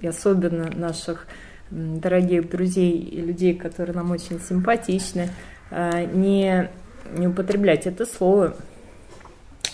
[0.00, 1.26] и особенно наших
[1.70, 5.30] дорогих друзей и людей, которые нам очень симпатичны,
[5.70, 6.70] э, не,
[7.16, 8.54] не употреблять это слово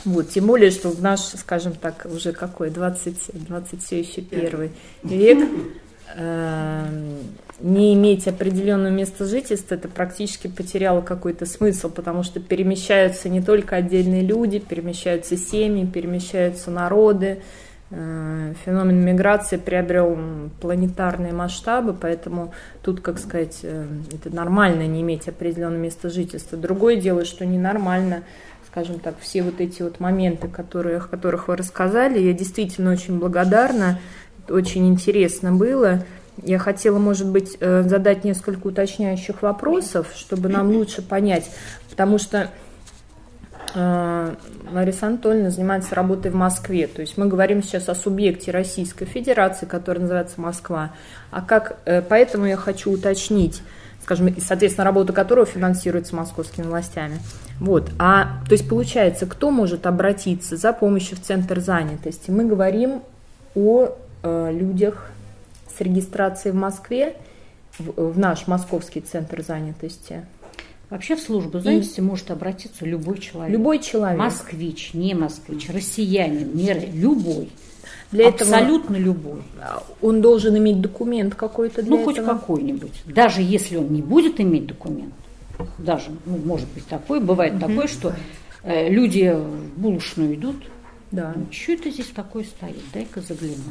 [0.05, 4.71] вот, тем более, что в наш, скажем так, уже какой, 20, 20 все еще первый
[5.03, 5.49] век,
[6.15, 6.87] э,
[7.61, 13.77] не иметь определенного места жительства, это практически потеряло какой-то смысл, потому что перемещаются не только
[13.77, 17.41] отдельные люди, перемещаются семьи, перемещаются народы,
[17.91, 20.17] э, феномен миграции приобрел
[20.61, 26.57] планетарные масштабы, поэтому тут, как сказать, э, это нормально не иметь определенного места жительства.
[26.57, 28.23] Другое дело, что ненормально
[28.71, 32.19] скажем так, все вот эти вот моменты, которые, о которых вы рассказали.
[32.19, 33.99] Я действительно очень благодарна,
[34.49, 36.05] очень интересно было.
[36.43, 41.51] Я хотела, может быть, э, задать несколько уточняющих вопросов, чтобы нам лучше понять,
[41.91, 42.51] потому что
[43.75, 44.35] э,
[44.71, 46.87] Лариса Анатольевна занимается работой в Москве.
[46.87, 50.93] То есть мы говорим сейчас о субъекте Российской Федерации, который называется Москва.
[51.31, 53.63] А как, э, поэтому я хочу уточнить.
[54.03, 57.19] скажем, и, соответственно, работа которого финансируется московскими властями.
[57.61, 57.91] Вот.
[57.99, 62.31] А, то есть, получается, кто может обратиться за помощью в Центр занятости?
[62.31, 63.03] Мы говорим
[63.55, 63.89] о
[64.23, 65.11] э, людях
[65.77, 67.17] с регистрацией в Москве,
[67.79, 70.25] в, в наш московский Центр занятости.
[70.91, 72.03] Вообще в службу занятости и...
[72.03, 73.53] может обратиться любой человек.
[73.53, 74.19] Любой человек.
[74.19, 77.51] Москвич, не москвич, россиянин, не любой.
[78.11, 79.43] Для Абсолютно этого любой.
[80.01, 83.03] Он должен иметь документ какой-то для Ну, хоть какой-нибудь.
[83.05, 85.13] Даже если он не будет иметь документ,
[85.79, 87.61] даже, ну, может быть такое, бывает угу.
[87.61, 88.15] такое, что
[88.63, 90.57] э, люди в булочную идут,
[91.11, 91.33] да.
[91.35, 93.63] «Ну, что это здесь такое стоит, дай-ка загляну.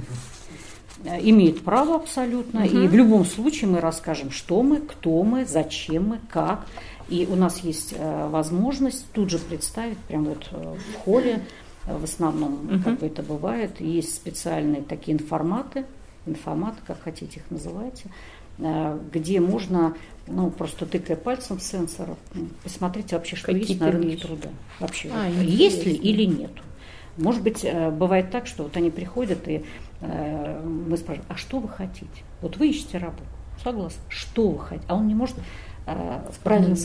[1.04, 2.78] Э, имеет право абсолютно, угу.
[2.78, 6.66] и в любом случае мы расскажем, что мы, кто мы, зачем мы, как.
[7.10, 11.44] И у нас есть э, возможность тут же представить, прямо вот э, в холле,
[11.86, 12.84] в основном, угу.
[12.84, 15.86] как бы это бывает, есть специальные такие информаты,
[16.26, 18.12] информаты, как хотите их называйте,
[19.14, 19.96] где можно,
[20.28, 22.16] ну, просто тыкая пальцем в сенсор,
[22.64, 24.50] посмотреть вообще, что Какие есть на рынке труда.
[24.80, 26.52] Вообще, а, есть ли или нет.
[27.18, 29.64] Может быть, бывает так, что вот они приходят и
[30.02, 32.24] Э, мы спрашиваем, а что вы хотите?
[32.42, 33.24] Вот вы ищете работу,
[33.64, 34.86] согласна, что вы хотите?
[34.88, 35.36] А он не может
[35.88, 36.76] э, правильно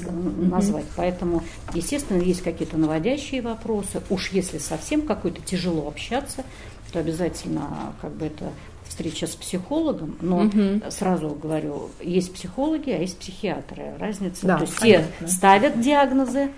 [0.48, 0.86] назвать.
[0.96, 1.42] Поэтому,
[1.74, 4.02] естественно, есть какие-то наводящие вопросы.
[4.08, 6.44] Уж если совсем какой-то тяжело общаться,
[6.92, 8.52] то обязательно как бы это
[8.92, 10.82] встреча с психологом, но угу.
[10.90, 13.94] сразу говорю, есть психологи, а есть психиатры.
[13.98, 14.46] Разница.
[14.46, 15.06] Да, то есть понятно.
[15.18, 16.50] те ставят диагнозы,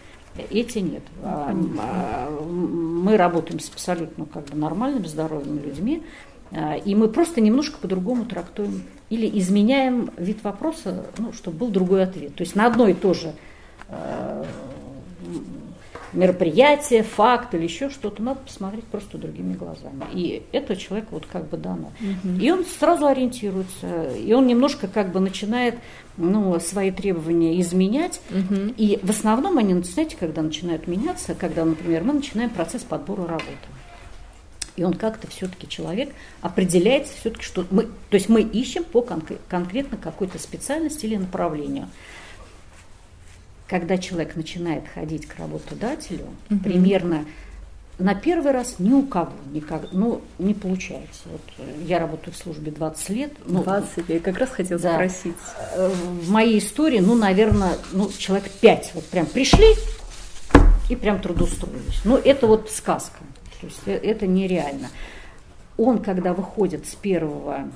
[0.51, 1.05] эти нет.
[1.23, 6.03] А, а, мы работаем с абсолютно как бы нормальными, здоровыми людьми,
[6.51, 12.03] а, и мы просто немножко по-другому трактуем или изменяем вид вопроса, ну, чтобы был другой
[12.03, 12.35] ответ.
[12.35, 13.33] То есть на одно и то же
[16.15, 20.05] мероприятие, факт или еще что-то надо посмотреть просто другими глазами.
[20.13, 21.93] И это человеку вот как бы дано.
[22.01, 22.41] Угу.
[22.41, 25.77] И он сразу ориентируется, и он немножко как бы начинает
[26.17, 28.21] ну, свои требования изменять.
[28.31, 28.75] Угу.
[28.77, 33.69] И в основном они, знаете, когда начинают меняться, когда, например, мы начинаем процесс подбора работы.
[34.77, 39.39] И он как-то все-таки человек определяется все-таки, что мы, то есть мы ищем по конкре-
[39.49, 41.89] конкретно какой-то специальности или направлению.
[43.75, 46.61] Когда человек начинает ходить к работодателю, угу.
[46.61, 47.25] примерно
[47.99, 51.23] на первый раз ни у кого никак, ну, не получается.
[51.25, 51.41] Вот
[51.85, 53.33] я работаю в службе 20 лет.
[53.45, 55.35] Ну, 20, я как раз хотела да, спросить.
[55.73, 59.67] Э, в моей истории, ну, наверное, ну, человек 5 вот прям пришли
[60.89, 62.01] и прям трудоустроились.
[62.05, 63.19] Ну, это вот сказка.
[63.61, 64.87] То есть э, это нереально.
[65.77, 67.69] Он, когда выходит с первого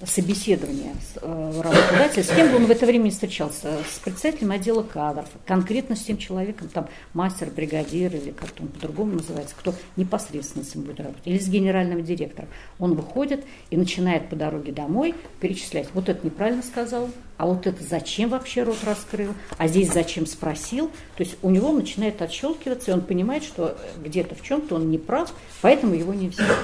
[0.00, 3.98] э, собеседования с э, работодателя, с кем бы он в это время не встречался, с
[3.98, 9.54] председателем отдела кадров, конкретно с тем человеком, там мастер, бригадир или как-то он по-другому называется,
[9.58, 12.48] кто непосредственно с ним будет работать, или с генеральным директором.
[12.78, 17.82] Он выходит и начинает по дороге домой перечислять, вот это неправильно сказал, а вот это
[17.82, 20.88] зачем вообще рот раскрыл, а здесь зачем спросил.
[21.16, 24.98] То есть у него начинает отщелкиваться, и он понимает, что где-то в чем-то он не
[24.98, 26.54] прав, поэтому его не взяли.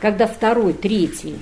[0.00, 1.36] Когда второй, третий,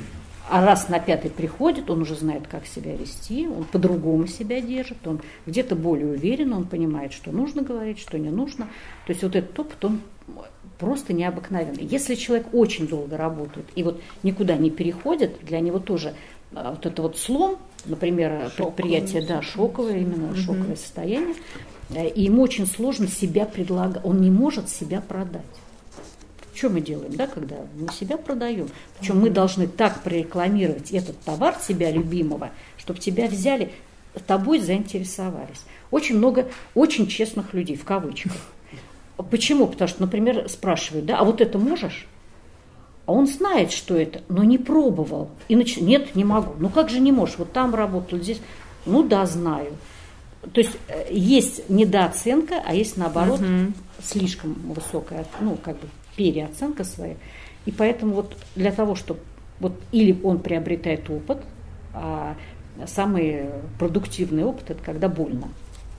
[0.51, 5.07] а раз на пятый приходит, он уже знает, как себя вести, он по-другому себя держит,
[5.07, 8.66] он где-то более уверен, он понимает, что нужно говорить, что не нужно.
[9.07, 10.01] То есть вот этот опыт, он
[10.78, 11.84] просто необыкновенный.
[11.84, 16.14] Если человек очень долго работает и вот никуда не переходит, для него тоже
[16.55, 18.72] а, вот это вот слом, например, шоковое.
[18.72, 20.36] предприятие, да, шоковое, именно угу.
[20.36, 21.34] шоковое состояние,
[21.90, 25.42] э, и ему очень сложно себя предлагать, он не может себя продать.
[26.59, 28.68] Что мы делаем, да, когда мы себя продаем?
[28.98, 33.70] Причем мы должны так прорекламировать этот товар себя любимого, чтобы тебя взяли,
[34.26, 35.64] тобой заинтересовались.
[35.92, 38.32] Очень много очень честных людей, в кавычках.
[39.30, 39.68] Почему?
[39.68, 42.09] Потому что, например, спрашивают, да, а вот это можешь?
[43.06, 45.30] А он знает, что это, но не пробовал.
[45.46, 45.76] И нач...
[45.76, 46.54] Нет, не могу.
[46.59, 47.38] Ну как же не можешь?
[47.38, 48.40] Вот там работал, здесь.
[48.84, 49.74] Ну да, знаю.
[50.52, 53.72] То есть э, есть недооценка, а есть наоборот угу.
[54.02, 55.88] слишком высокая, ну как бы
[56.18, 57.14] переоценка своя.
[57.64, 59.20] И поэтому вот для того, чтобы
[59.60, 61.38] вот или он приобретает опыт,
[61.94, 62.36] а
[62.86, 63.46] самый
[63.78, 65.48] продуктивный опыт это когда больно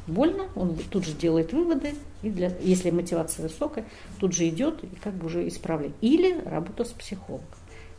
[0.09, 3.85] больно, он тут же делает выводы, и для, если мотивация высокая,
[4.19, 5.93] тут же идет и как бы уже исправляет.
[6.01, 7.45] Или работа с психологом.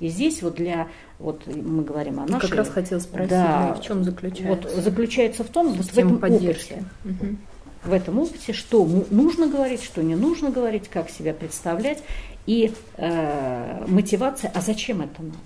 [0.00, 2.48] И здесь вот для, вот мы говорим о нашей...
[2.48, 4.68] Как раз хотела спросить, да, в чем заключается?
[4.68, 6.72] Вот заключается в том, вот в этом поддержки.
[6.72, 6.86] опыте.
[7.04, 7.36] Угу.
[7.82, 12.02] В этом опыте, что нужно говорить, что не нужно говорить, как себя представлять,
[12.46, 15.38] и э, мотивация, а зачем это надо?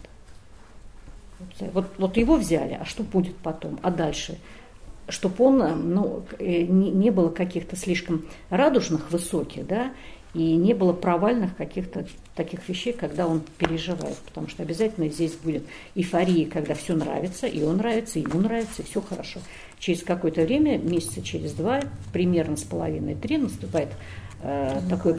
[1.73, 4.39] Вот, вот его взяли, а что будет потом, а дальше?
[5.09, 9.93] чтобы он ну, э, не, не было каких-то слишком радужных, высоких, да,
[10.33, 15.65] И не было провальных каких-то таких вещей, когда он переживает, потому что обязательно здесь будет
[15.95, 19.41] эйфория, когда все нравится, и он нравится, и ему нравится, и все хорошо.
[19.85, 23.91] Через какое-то время, месяца через два, примерно с половиной три, наступает
[24.41, 25.15] э, такое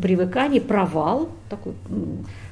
[0.00, 1.74] привыкание, провал, такой,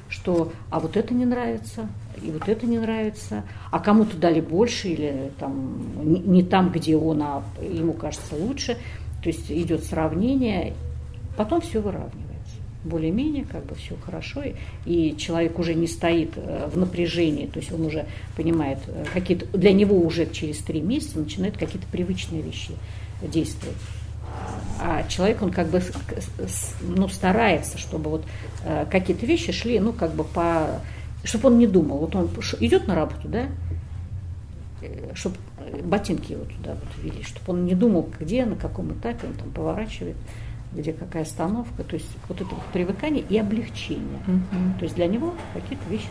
[0.07, 1.89] что а вот это не нравится,
[2.21, 6.95] и вот это не нравится, а кому-то дали больше или там не, не там, где
[6.95, 8.77] он, а ему кажется лучше.
[9.23, 10.75] То есть идет сравнение,
[11.37, 12.26] потом все выравнивается.
[12.87, 14.43] Более-менее как бы все хорошо,
[14.85, 19.45] и человек уже не стоит э, в напряжении, то есть он уже понимает, э, какие-то,
[19.57, 22.71] для него уже через три месяца начинают какие-то привычные вещи
[23.21, 23.77] действовать.
[24.79, 25.81] А человек, он как бы
[26.81, 28.25] ну, старается, чтобы вот
[28.63, 30.81] э, какие-то вещи шли, ну, как бы по...
[31.23, 31.97] Чтобы он не думал.
[31.97, 32.29] Вот он
[32.59, 33.47] идет на работу, да,
[35.13, 35.35] чтобы
[35.83, 39.49] ботинки его туда вот вели, чтобы он не думал, где, на каком этапе он там
[39.51, 40.15] поворачивает
[40.73, 44.19] где какая остановка, то есть вот это вот привыкание и облегчение.
[44.27, 44.79] Mm-hmm.
[44.79, 46.07] То есть для него какие-то вещи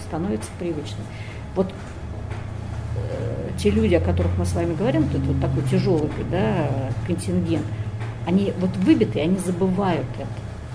[0.00, 1.06] становятся привычными.
[1.54, 1.72] Вот
[2.96, 6.92] э, те люди, о которых мы с вами говорим, вот это вот такой тяжелый да,
[7.06, 7.64] контингент,
[8.26, 10.28] они вот выбиты, они забывают это,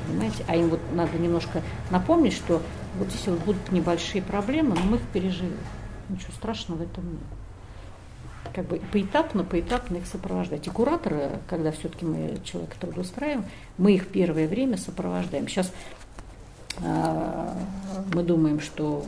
[0.08, 0.44] понимаете?
[0.48, 2.62] А им вот надо немножко напомнить, что
[2.98, 5.58] вот здесь вот будут небольшие проблемы, но мы их переживем.
[6.10, 7.45] Ничего страшного в этом нет
[8.56, 10.66] как бы поэтапно, поэтапно их сопровождать.
[10.66, 13.44] И кураторы, когда все-таки мы человека трудоустраиваем,
[13.78, 15.50] мы их первое время сопровождаем.
[15.50, 15.74] Сейчас
[16.80, 17.54] э,
[18.14, 19.06] мы думаем, что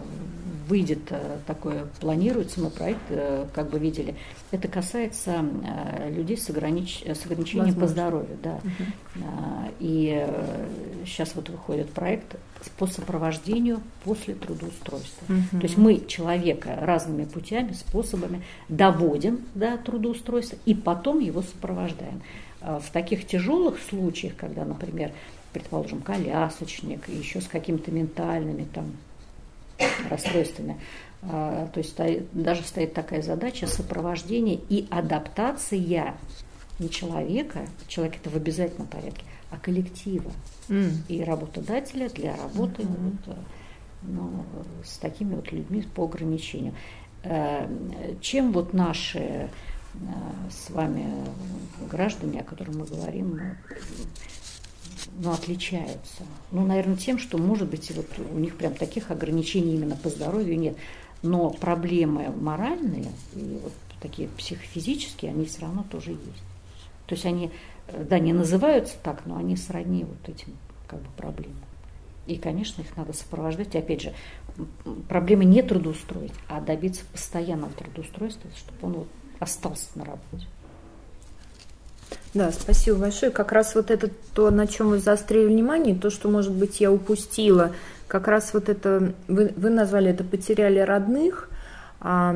[0.67, 4.15] выйдет э, такое, планируется, мы проект э, как бы видели.
[4.51, 7.03] Это касается э, людей с, огранич...
[7.05, 7.81] с ограничением Возможно.
[7.81, 8.37] по здоровью.
[8.43, 8.55] Да.
[8.55, 9.23] Угу.
[9.79, 10.27] И
[11.05, 12.35] сейчас вот выходит проект
[12.77, 15.25] по сопровождению после трудоустройства.
[15.27, 15.59] Угу.
[15.59, 22.21] То есть мы человека разными путями, способами доводим до трудоустройства и потом его сопровождаем.
[22.61, 25.11] В таких тяжелых случаях, когда, например,
[25.53, 28.91] предположим, колясочник, еще с какими-то ментальными там
[30.09, 30.79] расстройствами.
[31.23, 31.95] А, то есть
[32.33, 36.15] даже стоит такая задача сопровождения и адаптация
[36.79, 40.31] не человека, человек это в обязательном порядке, а коллектива
[40.69, 40.91] mm.
[41.07, 43.17] и работодателя для работы mm-hmm.
[43.25, 43.37] вот,
[44.03, 44.45] ну,
[44.85, 46.73] с такими вот людьми по ограничению.
[47.23, 47.67] Э,
[48.21, 49.49] чем вот наши э,
[50.51, 51.11] с вами
[51.89, 53.57] граждане, о которых мы говорим,
[55.19, 56.23] ну, отличаются.
[56.51, 60.59] Ну, наверное, тем, что, может быть, вот у них прям таких ограничений именно по здоровью
[60.59, 60.77] нет.
[61.23, 66.43] Но проблемы моральные и вот такие психофизические, они все равно тоже есть.
[67.07, 67.51] То есть они,
[67.91, 70.53] да, не называются так, но они сродни вот этим
[70.87, 71.57] как бы проблемам.
[72.27, 73.73] И, конечно, их надо сопровождать.
[73.73, 74.13] И, опять же,
[75.07, 79.07] проблемы не трудоустроить, а добиться постоянного трудоустройства, чтобы он вот
[79.39, 80.45] остался на работе.
[82.33, 83.31] Да, спасибо большое.
[83.31, 86.91] Как раз вот это то, на чем вы заострили внимание, то, что, может быть, я
[86.91, 87.71] упустила,
[88.07, 91.49] как раз вот это, вы, вы назвали это «потеряли родных»,
[91.99, 92.35] а,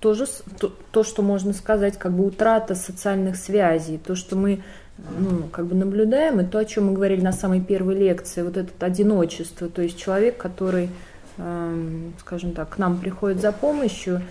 [0.00, 0.26] тоже
[0.58, 4.62] то, то, что можно сказать, как бы утрата социальных связей, то, что мы
[4.98, 8.56] ну, как бы наблюдаем, и то, о чем мы говорили на самой первой лекции, вот
[8.56, 10.90] это одиночество, то есть человек, который,
[11.38, 14.22] э, скажем так, к нам приходит за помощью,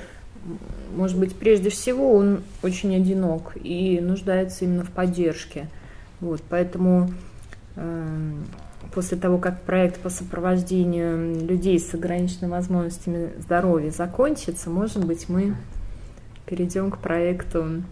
[0.95, 5.67] может быть, прежде всего он очень одинок и нуждается именно в поддержке.
[6.19, 7.11] Вот, поэтому
[7.75, 8.33] э,
[8.93, 15.55] после того, как проект по сопровождению людей с ограниченными возможностями здоровья закончится, может быть, мы
[16.45, 17.83] перейдем к проекту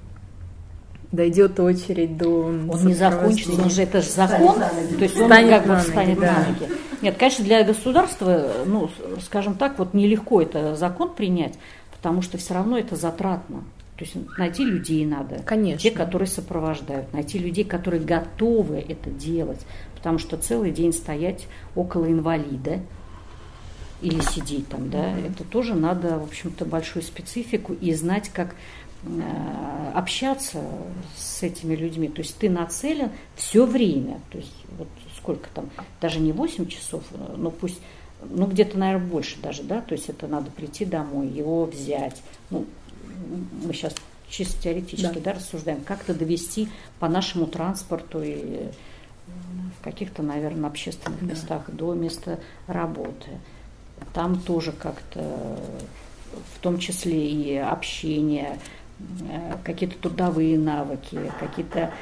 [1.11, 5.49] дойдет очередь до Он не закончится, он же это же закон, то есть он станет
[5.49, 6.33] как бы встанет да.
[6.33, 6.73] на ноги.
[7.01, 8.89] Нет, конечно, для государства, ну,
[9.25, 11.53] скажем так, вот нелегко это закон принять,
[11.99, 13.63] потому что все равно это затратно.
[13.97, 15.77] То есть найти людей надо, Конечно.
[15.77, 19.59] те, которые сопровождают, найти людей, которые готовы это делать,
[19.93, 22.79] потому что целый день стоять около инвалида
[24.01, 25.31] или сидеть там, да, mm-hmm.
[25.31, 28.55] это тоже надо, в общем-то, большую специфику и знать, как
[29.03, 30.61] э, общаться
[31.17, 32.07] с этими людьми.
[32.07, 34.87] То есть ты нацелен все время, то есть вот
[35.17, 35.69] сколько там,
[35.99, 37.03] даже не 8 часов,
[37.35, 37.81] но пусть
[38.22, 42.65] ну, где-то, наверное, больше даже, да, то есть это надо прийти домой, его взять, ну,
[43.63, 43.93] мы сейчас
[44.30, 48.67] чисто теоретически, да, да рассуждаем, как-то довести по нашему транспорту и
[49.80, 51.26] в каких-то, наверное, общественных да.
[51.34, 53.39] местах до места работы.
[54.13, 55.57] Там тоже как-то,
[56.55, 58.59] в том числе и общение,
[59.22, 61.93] э, какие-то трудовые навыки, какие-то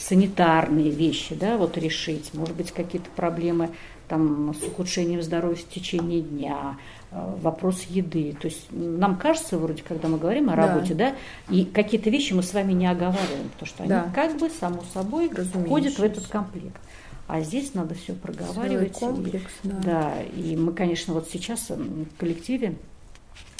[0.00, 3.70] санитарные вещи, да, вот решить, может быть, какие-то проблемы
[4.08, 6.76] там, с ухудшением здоровья в течение дня,
[7.12, 8.36] э, вопрос еды.
[8.40, 11.14] То есть нам кажется, вроде, когда мы говорим о работе, да,
[11.48, 14.10] да и какие-то вещи мы с вами не оговариваем, потому что они да.
[14.12, 16.80] как бы само собой входят в этот комплект.
[17.28, 18.96] А здесь надо все проговаривать.
[18.96, 19.80] Целый комплекс, и, да.
[19.84, 20.12] да.
[20.34, 22.74] И мы, конечно, вот сейчас в коллективе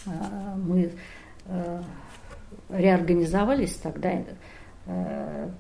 [0.07, 0.11] э,
[0.57, 0.91] мы
[1.47, 1.83] э,
[2.71, 4.11] реорганизовались тогда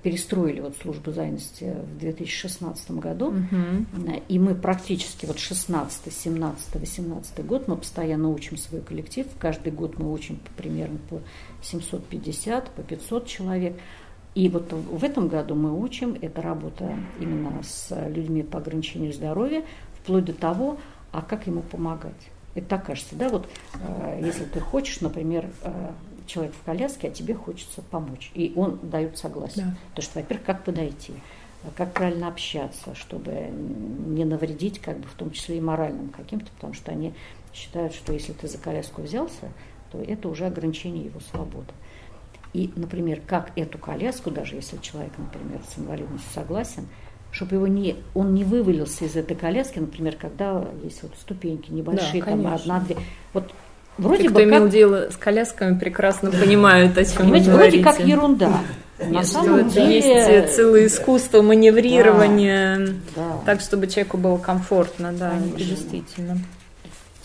[0.03, 4.14] перестроили вот службу занятости в 2016 году, угу.
[4.29, 9.99] и мы практически вот 16, 17, 18 год мы постоянно учим свой коллектив, каждый год
[9.99, 11.21] мы учим примерно по
[11.62, 13.75] 750, по 500 человек,
[14.35, 19.64] и вот в этом году мы учим, это работа именно с людьми по ограничению здоровья,
[20.01, 20.79] вплоть до того,
[21.12, 22.31] а как ему помогать.
[22.55, 25.49] Это так кажется, да, вот э, если ты хочешь, например,
[26.31, 28.31] человек в коляске, а тебе хочется помочь.
[28.35, 29.66] И он дает согласие.
[29.66, 29.76] Да.
[29.97, 31.14] То, что, во-первых, как подойти,
[31.76, 36.72] как правильно общаться, чтобы не навредить, как бы, в том числе и моральным каким-то, потому
[36.72, 37.12] что они
[37.53, 39.53] считают, что если ты за коляску взялся,
[39.91, 41.72] то это уже ограничение его свободы.
[42.53, 46.89] И, например, как эту коляску, даже если человек, например, с инвалидностью согласен,
[47.33, 52.22] чтобы его не, он не вывалился из этой коляски, например, когда есть вот ступеньки небольшие,
[52.22, 52.97] да, там одна-две.
[53.33, 53.53] Вот
[54.01, 54.48] Вроде Те, бы кто как...
[54.48, 58.61] имел дело с колясками, прекрасно понимают, о чем Понимаете, вы вроде как ерунда.
[58.98, 59.96] На самом деле...
[59.96, 63.38] Есть целое искусство маневрирования, да, да.
[63.44, 65.59] так, чтобы человеку было комфортно, да, Конечно.
[65.59, 66.38] действительно.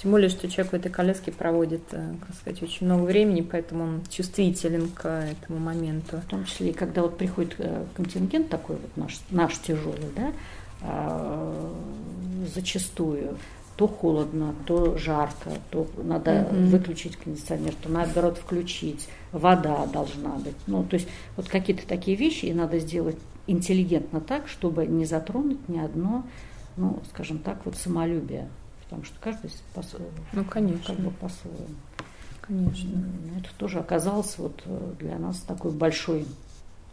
[0.01, 3.85] Тем более, что человек в этой коляске проводит, э, как сказать, очень много времени, поэтому
[3.85, 6.17] он чувствителен к этому моменту.
[6.17, 10.31] В том числе и когда вот приходит э, контингент такой вот наш, наш тяжелый, да,
[10.81, 11.73] а,
[12.53, 13.37] зачастую
[13.75, 16.65] то холодно, то жарко, то надо mm-hmm.
[16.67, 20.55] выключить кондиционер, то наоборот включить, вода должна быть.
[20.67, 23.17] Ну, то есть вот какие-то такие вещи и надо сделать
[23.47, 26.23] интеллигентно так, чтобы не затронуть ни одно,
[26.77, 28.47] ну, скажем так, вот самолюбие.
[28.85, 29.83] Потому что каждый по
[30.33, 30.95] ну, конечно.
[30.95, 31.75] как бы по-своему.
[32.41, 32.89] Конечно.
[33.37, 36.27] Это тоже оказалось вот э, для нас такой большой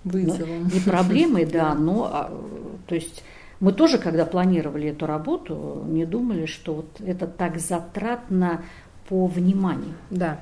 [0.02, 0.64] вызовом.
[0.64, 2.32] Ну, не проблемой, да, но а,
[2.86, 3.22] то есть
[3.62, 8.64] мы тоже, когда планировали эту работу, не думали, что вот это так затратно
[9.08, 9.94] по вниманию.
[10.10, 10.40] Да.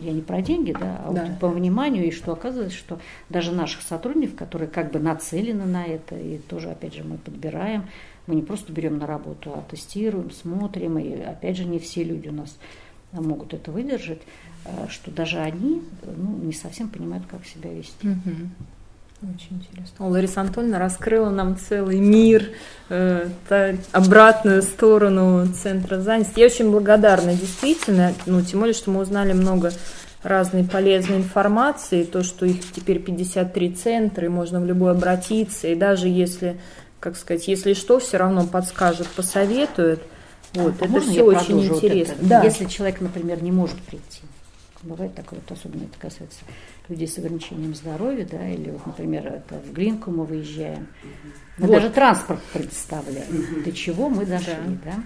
[0.00, 1.26] Я не про деньги, да, а да.
[1.26, 5.84] Вот по вниманию, и что оказывается, что даже наших сотрудников, которые как бы нацелены на
[5.84, 7.84] это, и тоже, опять же, мы подбираем,
[8.26, 12.28] мы не просто берем на работу, а тестируем, смотрим, и опять же, не все люди
[12.28, 12.56] у нас
[13.12, 14.22] могут это выдержать,
[14.64, 18.08] э, что даже они ну, не совсем понимают, как себя вести.
[18.08, 18.77] Угу.
[19.20, 20.06] Очень интересно.
[20.06, 22.50] О, Лариса Анатольевна раскрыла нам целый мир,
[22.88, 23.28] э,
[23.90, 26.38] обратную сторону центра занятости.
[26.38, 29.72] Я очень благодарна, действительно, ну, тем более, что мы узнали много
[30.22, 35.74] разной полезной информации, то, что их теперь 53 центра, и можно в любой обратиться, и
[35.74, 36.60] даже если,
[37.00, 40.00] как сказать, если что, все равно подскажут, посоветуют.
[40.54, 42.14] Вот, а это все очень интересно.
[42.18, 42.28] Вот это?
[42.28, 42.44] Да.
[42.44, 44.22] Если человек, например, не может прийти,
[44.82, 46.40] бывает такое, вот особенно это касается
[46.88, 50.88] людей с ограничением здоровья, да, или вот, например, это в Глинку мы выезжаем.
[51.58, 51.74] Мы вот.
[51.74, 54.54] даже транспорт предоставляем, до чего мы дошли,
[54.84, 54.94] да.
[54.94, 55.02] да.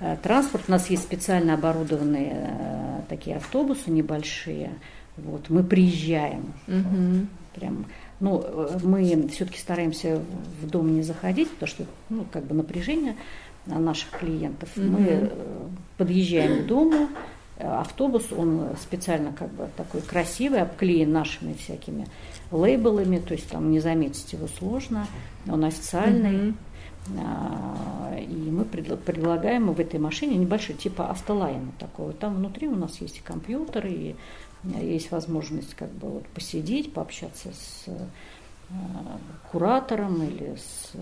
[0.00, 4.72] Э, транспорт, у нас есть специально оборудованные э, такие автобусы небольшие,
[5.16, 7.26] вот, мы приезжаем, угу.
[7.54, 7.86] прям,
[8.20, 10.20] ну, э, мы все-таки стараемся
[10.60, 13.16] в дом не заходить, потому что, ну, как бы напряжение
[13.66, 14.68] наших клиентов.
[14.76, 14.86] Угу.
[14.86, 15.30] Мы
[15.96, 17.08] подъезжаем к дому,
[17.58, 22.06] автобус, он специально как бы такой красивый, обклеен нашими всякими
[22.50, 25.06] лейблами, то есть там не заметить его сложно,
[25.48, 26.50] он официальный.
[26.50, 26.54] Mm-hmm.
[28.28, 32.14] И мы предлагаем в этой машине небольшой типа автолайна такого.
[32.14, 34.14] Там внутри у нас есть и компьютер, и
[34.80, 38.06] есть возможность как бы вот посидеть, пообщаться с Э,
[39.54, 40.98] куратором или с э,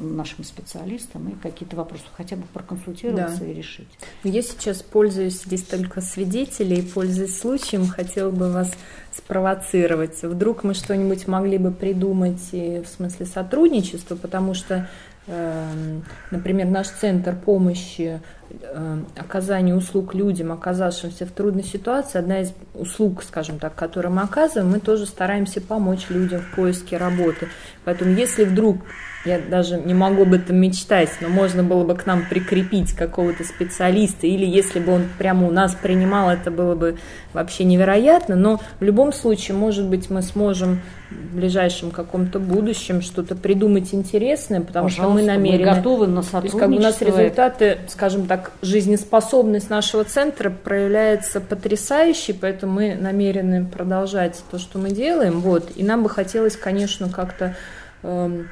[0.00, 3.46] нашим специалистом и какие-то вопросы хотя бы проконсультироваться да.
[3.46, 3.88] и решить.
[4.22, 8.72] Я сейчас пользуюсь здесь только свидетелей, пользуясь случаем, хотела бы вас
[9.10, 10.22] спровоцировать.
[10.22, 14.88] Вдруг мы что-нибудь могли бы придумать в смысле сотрудничества, потому что
[15.26, 18.20] например, наш центр помощи
[18.50, 24.22] эм, оказания услуг людям, оказавшимся в трудной ситуации, одна из услуг, скажем так, которые мы
[24.22, 27.48] оказываем, мы тоже стараемся помочь людям в поиске работы.
[27.84, 28.78] Поэтому если вдруг
[29.24, 33.44] я даже не могу об этом мечтать, но можно было бы к нам прикрепить какого-то
[33.44, 36.98] специалиста, или если бы он прямо у нас принимал, это было бы
[37.32, 43.36] вообще невероятно, но в любом случае, может быть, мы сможем в ближайшем каком-то будущем что-то
[43.36, 45.70] придумать интересное, потому Пожалуйста, что мы намерены...
[45.70, 50.50] Мы готовы на То есть, как бы у нас результаты, скажем так, жизнеспособность нашего центра
[50.50, 56.56] проявляется потрясающе, поэтому мы намерены продолжать то, что мы делаем, вот, и нам бы хотелось,
[56.56, 57.54] конечно, как-то
[58.02, 58.48] эм,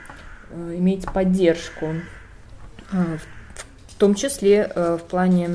[0.53, 1.95] иметь поддержку,
[2.93, 3.19] э,
[3.89, 5.49] в том числе э, в плане,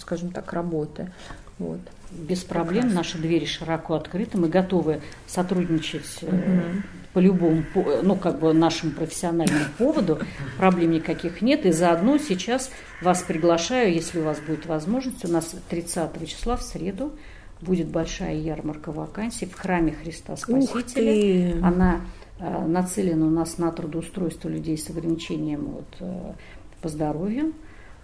[0.00, 1.10] скажем так, работы.
[1.58, 1.80] Вот.
[2.10, 6.82] Без проблем, наши двери широко открыты, мы готовы сотрудничать угу.
[7.12, 7.64] по любому,
[8.02, 10.18] ну, как бы нашему профессиональному поводу,
[10.56, 12.70] проблем никаких нет, и заодно сейчас
[13.02, 17.12] вас приглашаю, если у вас будет возможность, у нас 30 числа в среду
[17.60, 21.56] будет большая ярмарка вакансий в храме Христа Спасителя.
[21.62, 22.00] Она
[22.38, 26.32] э, нацелена у нас на трудоустройство людей с ограничением вот, э,
[26.80, 27.52] по здоровью.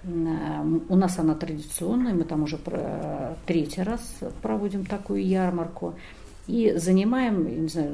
[0.04, 0.08] Э,
[0.88, 2.58] у нас она традиционная, мы там уже
[3.46, 5.94] третий раз проводим такую ярмарку.
[6.46, 7.92] И занимаем, я не знаю,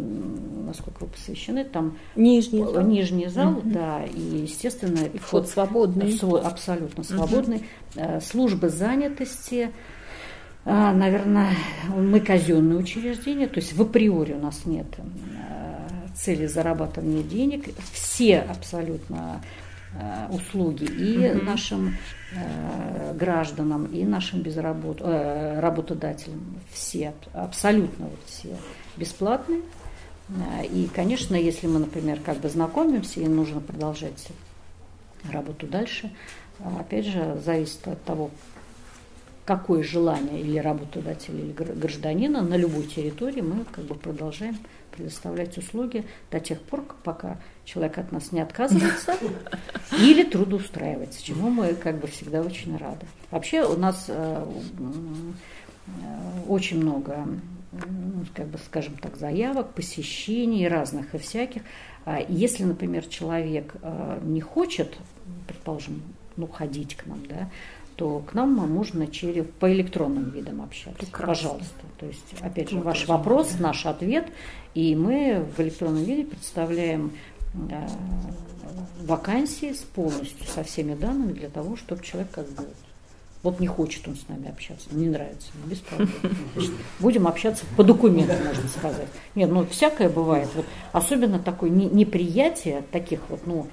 [0.66, 3.62] насколько вы посвящены, там нижний зал, нижний зал угу.
[3.64, 6.18] да, и, естественно, и вход, вход свободный.
[6.42, 7.62] Абсолютно свободный.
[7.94, 8.20] Угу.
[8.20, 9.70] Службы занятости,
[10.64, 11.50] наверное,
[11.96, 14.86] мы казенное учреждение, то есть в априори у нас нет
[16.14, 17.66] цели зарабатывания денег.
[17.92, 19.40] Все абсолютно
[19.92, 21.44] Э, услуги и угу.
[21.44, 21.96] нашим
[22.32, 24.98] э, гражданам, и нашим безработ...
[25.00, 26.60] э, работодателям.
[26.72, 28.56] Все, абсолютно вот все
[28.96, 29.62] бесплатные.
[30.28, 34.28] Э, и, конечно, если мы, например, как бы знакомимся и нужно продолжать
[35.28, 36.12] работу дальше,
[36.78, 38.30] опять же, зависит от того,
[39.44, 44.56] какое желание или работодателя, или гражданина на любой территории мы как бы продолжаем
[44.90, 49.16] предоставлять услуги до тех пор, пока человек от нас не отказывается
[49.98, 53.06] или трудоустраивается, чему мы как бы всегда очень рады.
[53.30, 54.46] Вообще у нас э,
[55.86, 55.90] э,
[56.48, 57.26] очень много,
[57.72, 61.62] ну, как бы, скажем так, заявок, посещений разных и всяких.
[62.04, 64.96] А если, например, человек э, не хочет,
[65.46, 66.02] предположим,
[66.36, 67.48] ну, ходить к нам, да,
[68.00, 70.98] то к нам можно через по электронным видам общаться.
[70.98, 71.26] Прекрасно.
[71.26, 71.84] Пожалуйста.
[71.98, 74.26] То есть, опять же, ну, ваш вопрос, наш ответ,
[74.72, 77.12] и мы в электронном виде представляем
[77.70, 77.86] э,
[79.02, 82.68] вакансии с полностью, со всеми данными для того, чтобы человек как бы
[83.42, 86.10] вот не хочет он с нами общаться, не нравится, без проблем.
[86.54, 89.08] Значит, будем общаться по документам, можно сказать.
[89.34, 90.48] Нет, ну всякое бывает.
[90.54, 93.66] Вот, особенно такое неприятие таких вот, ну,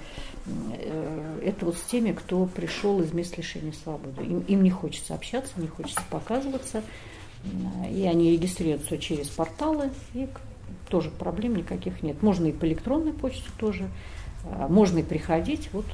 [1.42, 4.22] это вот с теми, кто пришел из мест лишения свободы.
[4.24, 6.82] Им, им не хочется общаться, не хочется показываться,
[7.90, 10.28] и они регистрируются через порталы, и
[10.88, 12.22] тоже проблем никаких нет.
[12.22, 13.88] Можно и по электронной почте тоже,
[14.44, 15.68] а, можно и приходить.
[15.72, 15.86] Вот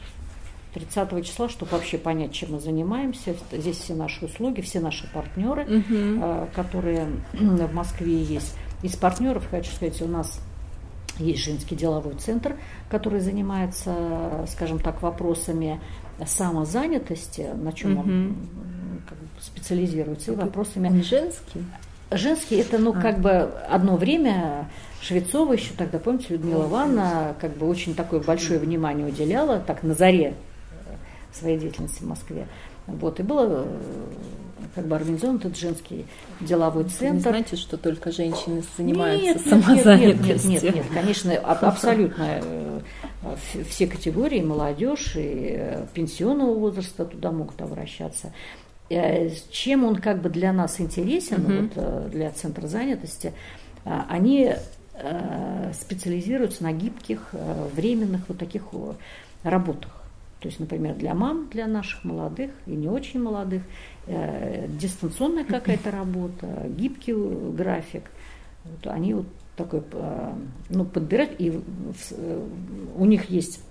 [0.74, 3.36] 30 числа, чтобы вообще понять, чем мы занимаемся.
[3.52, 6.48] Здесь все наши услуги, все наши партнеры, угу.
[6.54, 8.56] которые в Москве есть.
[8.82, 10.40] Из партнеров, хочу сказать, у нас
[11.18, 12.56] есть женский деловой центр,
[12.90, 15.80] который занимается, скажем так, вопросами
[16.24, 18.00] самозанятости, на чем угу.
[18.00, 18.36] он
[19.08, 20.88] как бы, специализируется, и вопросами...
[20.88, 21.64] Он женский?
[22.10, 23.00] Женский это, ну, а.
[23.00, 24.68] как бы одно время
[25.00, 29.94] Швецова еще тогда, помните, Людмила Ивановна как бы очень такое большое внимание уделяла, так на
[29.94, 30.34] заре
[31.32, 32.46] своей деятельности в Москве.
[32.86, 33.66] Вот, и было
[34.74, 36.06] как бы организован этот женский
[36.40, 37.06] деловой центр.
[37.06, 40.50] Вы не знаете, что только женщины занимаются нет, самозанятостью?
[40.50, 42.80] Нет, нет, нет, нет, конечно, абсолютно э,
[43.68, 48.32] все категории, молодежь и э, пенсионного возраста туда могут обращаться.
[48.90, 51.68] Э, чем он как бы для нас интересен, угу.
[51.74, 53.32] вот, для центра занятости,
[53.84, 54.54] они
[55.74, 57.30] специализируются на гибких,
[57.74, 58.62] временных вот таких
[59.42, 59.93] работах.
[60.44, 63.62] То есть, например, для мам, для наших молодых и не очень молодых,
[64.06, 68.02] э, дистанционная какая-то работа, гибкий график.
[68.64, 69.26] Вот они вот
[69.56, 70.32] такой, э,
[70.68, 71.62] ну, подбирать, и в,
[72.10, 72.46] э,
[72.94, 73.62] у них есть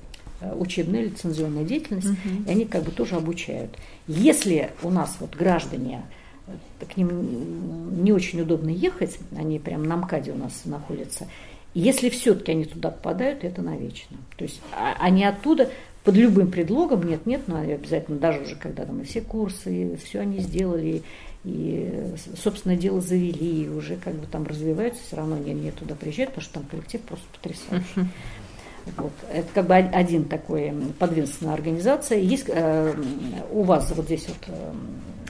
[0.41, 2.47] э, учебная лицензионная деятельность, uh-huh.
[2.47, 3.77] и они как бы тоже обучают.
[4.07, 6.01] Если у нас вот граждане,
[6.47, 11.27] э, к ним не очень удобно ехать, они прям на МКАДе у нас находятся,
[11.75, 14.17] если все-таки они туда попадают, это навечно.
[14.37, 15.69] То есть а, они оттуда
[16.03, 19.95] под любым предлогом, нет, нет, но обязательно, даже уже когда там и все курсы, и
[19.95, 21.01] все они сделали,
[21.45, 25.95] и, собственно, дело завели, и уже как бы там развиваются, все равно не, не туда
[25.95, 28.09] приезжают, потому что там коллектив просто потрясающий.
[28.97, 29.13] Вот.
[29.31, 32.17] Это как бы один такой подведомственная организация.
[32.17, 32.93] Есть э,
[33.51, 34.73] у вас вот здесь вот э,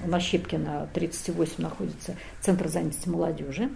[0.07, 3.69] на Щепкина 38 находится Центр занятости молодежи.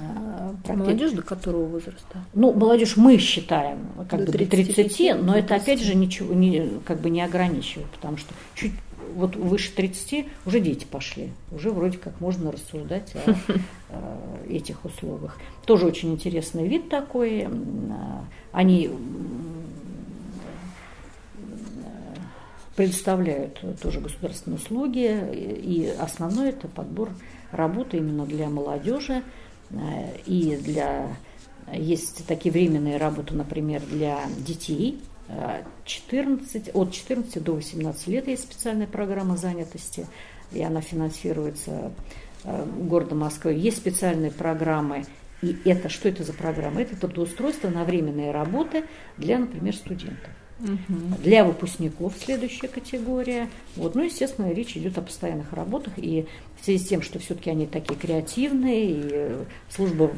[0.00, 2.24] А, молодежь до которого возраста?
[2.32, 3.78] Ну, молодежь мы считаем
[4.08, 7.20] как до бы 30, до 30, но это опять же ничего не, как бы не
[7.20, 8.72] ограничивает, потому что чуть
[9.14, 13.34] вот выше 30 уже дети пошли, уже вроде как можно рассуждать о,
[13.90, 15.36] о этих услугах.
[15.66, 17.48] Тоже очень интересный вид такой.
[18.52, 18.90] Они
[22.76, 27.08] предоставляют тоже государственные услуги, и основной это подбор
[27.50, 29.47] работы именно для молодежи, Э,
[30.26, 31.16] и для
[31.72, 35.00] Есть такие временные работы, например, для детей.
[35.84, 40.06] 14, от 14 до 18 лет есть специальная программа занятости,
[40.52, 41.92] и она финансируется
[42.44, 43.52] городом Москвы.
[43.52, 45.04] Есть специальные программы
[45.42, 46.82] и это, что это за программа?
[46.82, 48.84] Это трудоустройство на временные работы
[49.16, 50.30] для, например, студентов.
[50.60, 51.22] Угу.
[51.22, 53.48] Для выпускников следующая категория.
[53.76, 53.94] Вот.
[53.94, 55.94] Ну, естественно, речь идет о постоянных работах.
[55.96, 56.26] И
[56.60, 59.32] в связи с тем, что все-таки они такие креативные, и
[59.70, 60.10] служба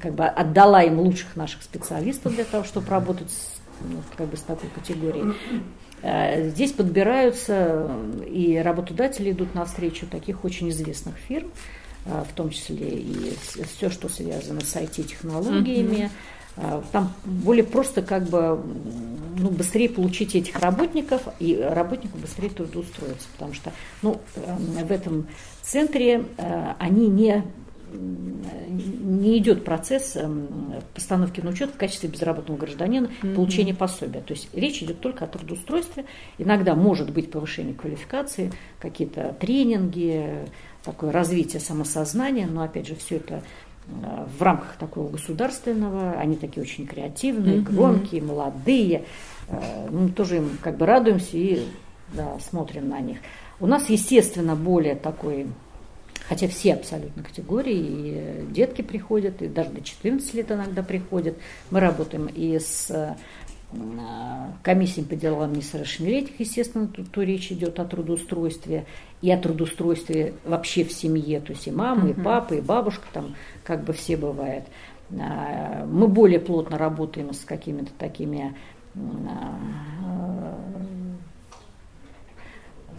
[0.00, 4.36] как бы отдала им лучших наших специалистов для того, чтобы работать с, ну, как бы
[4.36, 5.34] с такой категорией.
[6.02, 7.90] Э, здесь подбираются,
[8.26, 11.50] и работодатели идут навстречу таких очень известных фирм,
[12.04, 13.34] в том числе и
[13.64, 16.06] все, что связано с IT-технологиями.
[16.06, 16.10] Mm-hmm.
[16.92, 18.62] Там более просто как бы
[19.38, 23.72] ну, быстрее получить этих работников и работнику быстрее трудоустроиться, потому что
[24.02, 25.26] ну, эм, в этом
[25.62, 27.42] центре э, они не
[27.94, 30.48] не идет процесс эм,
[30.94, 33.34] постановки на учет в качестве безработного гражданина, mm-hmm.
[33.34, 34.20] получения пособия.
[34.20, 36.06] То есть речь идет только о трудоустройстве.
[36.38, 38.50] Иногда может быть повышение квалификации,
[38.80, 40.48] какие-то тренинги,
[40.82, 43.40] такое развитие самосознания, но опять же все это э,
[43.86, 47.74] в рамках такого государственного, они такие очень креативные, mm-hmm.
[47.74, 49.04] громкие, молодые,
[49.48, 51.66] э, мы тоже им как бы радуемся и
[52.12, 53.18] да, смотрим на них.
[53.60, 55.46] У нас, естественно, более такой,
[56.28, 61.36] хотя все абсолютно категории, и детки приходят, и даже до 14 лет иногда приходят.
[61.70, 63.16] Мы работаем и с
[64.62, 68.84] комиссией по делам несовершеннолетних, естественно, тут то речь идет о трудоустройстве,
[69.22, 73.34] и о трудоустройстве вообще в семье, то есть и мама, и папа, и бабушка, там
[73.64, 74.64] как бы все бывает.
[75.18, 78.56] А, мы более плотно работаем с какими-то такими
[78.94, 79.58] а,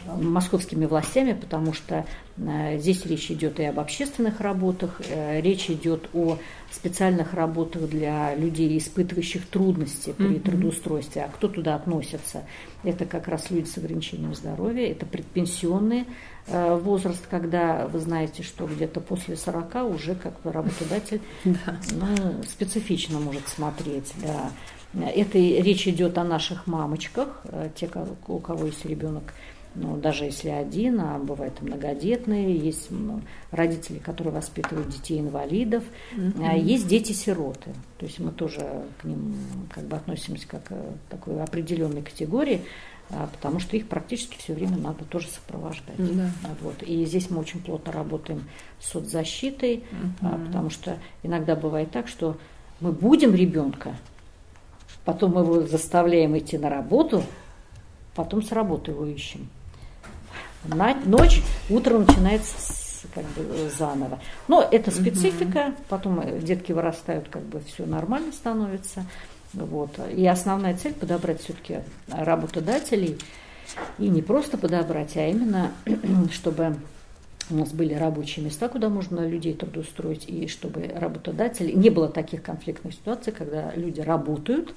[0.05, 2.05] московскими властями, потому что
[2.37, 6.37] э, здесь речь идет и об общественных работах, э, речь идет о
[6.71, 10.39] специальных работах для людей, испытывающих трудности при mm-hmm.
[10.41, 11.23] трудоустройстве.
[11.23, 12.43] А кто туда относится?
[12.83, 16.05] Это как раз люди с ограничением здоровья, это предпенсионный
[16.47, 23.19] э, возраст, когда вы знаете, что где-то после 40 уже как бы работодатель ну, специфично
[23.19, 24.13] может смотреть.
[24.21, 24.51] Да.
[24.93, 27.41] Это речь идет о наших мамочках,
[27.75, 27.89] те,
[28.27, 29.33] у кого есть ребенок
[29.75, 32.89] ну, даже если один, а бывают многодетные, есть
[33.49, 35.83] родители, которые воспитывают детей-инвалидов,
[36.15, 36.59] mm-hmm.
[36.59, 37.73] есть дети-сироты.
[37.97, 39.33] То есть мы тоже к ним
[39.73, 42.61] как бы относимся как к э, такой определенной категории,
[43.09, 45.97] а, потому что их практически все время надо тоже сопровождать.
[45.97, 46.29] Да.
[46.61, 46.83] Вот.
[46.83, 48.43] И здесь мы очень плотно работаем
[48.79, 49.83] с соцзащитой,
[50.21, 50.45] mm-hmm.
[50.47, 52.37] потому что иногда бывает так, что
[52.79, 53.95] мы будем ребенка,
[55.03, 57.23] потом его заставляем идти на работу,
[58.13, 59.49] потом с работы его ищем
[61.05, 64.19] ночь, утро начинается с, как бы заново.
[64.47, 65.75] Но это специфика, угу.
[65.89, 69.05] потом э, детки вырастают, как бы все нормально становится.
[69.53, 69.99] Вот.
[70.15, 73.17] И основная цель подобрать все-таки работодателей.
[73.97, 75.71] И не просто подобрать, а именно,
[76.31, 76.75] чтобы
[77.49, 81.71] у нас были рабочие места, куда можно людей трудоустроить, и чтобы работодатели...
[81.71, 84.73] Не было таких конфликтных ситуаций, когда люди работают,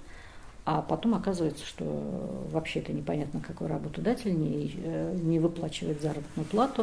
[0.67, 1.85] а потом оказывается, что
[2.51, 6.83] вообще это непонятно, какой работодатель не, э, не выплачивает заработную плату.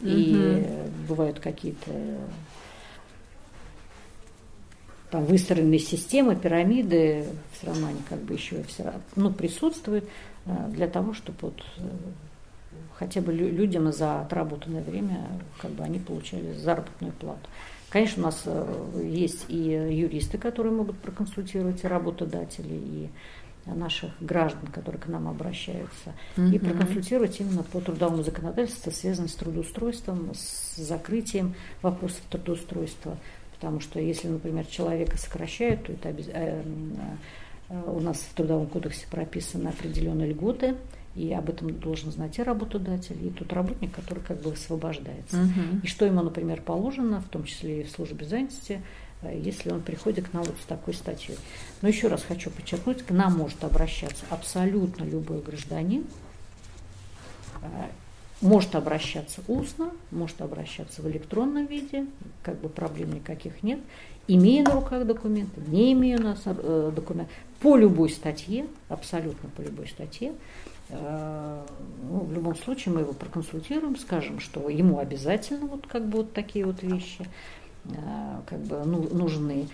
[0.00, 0.10] Угу.
[0.10, 0.66] И
[1.08, 1.92] бывают какие-то
[5.12, 10.04] там выстроенные системы, пирамиды, все равно они как бы еще все ну, присутствуют
[10.46, 11.82] э, для того, чтобы вот э,
[12.94, 15.28] хотя бы людям за отработанное время
[15.60, 17.48] как бы они получали заработную плату.
[17.92, 23.10] Конечно, у нас э, есть и юристы, которые могут проконсультировать и работодателей, и
[23.66, 26.54] наших граждан, которые к нам обращаются, mm-hmm.
[26.54, 33.18] и проконсультировать именно по трудовому законодательству, связанному с трудоустройством, с закрытием вопросов трудоустройства.
[33.52, 36.28] Потому что если, например, человека сокращают, то это обез...
[36.32, 36.62] Э,
[37.68, 40.76] э, у нас в Трудовом кодексе прописаны определенные льготы,
[41.14, 45.36] и об этом должен знать и работодатель, и тот работник, который как бы освобождается.
[45.36, 45.80] Угу.
[45.82, 48.82] И что ему, например, положено, в том числе и в службе занятости,
[49.22, 51.36] э, если он приходит к нам вот с такой статьей.
[51.82, 56.04] Но еще раз хочу подчеркнуть, к нам может обращаться абсолютно любой гражданин,
[57.62, 57.66] э,
[58.40, 62.06] может обращаться устно, может обращаться в электронном виде,
[62.42, 63.78] как бы проблем никаких нет,
[64.28, 69.86] имея на руках документы, не имея на э, документы, по любой статье, абсолютно по любой
[69.86, 70.32] статье,
[70.92, 76.32] ну, в любом случае мы его проконсультируем, скажем, что ему обязательно вот как бы вот
[76.32, 77.26] такие вот вещи
[77.86, 79.68] э, как бы ну, нужны.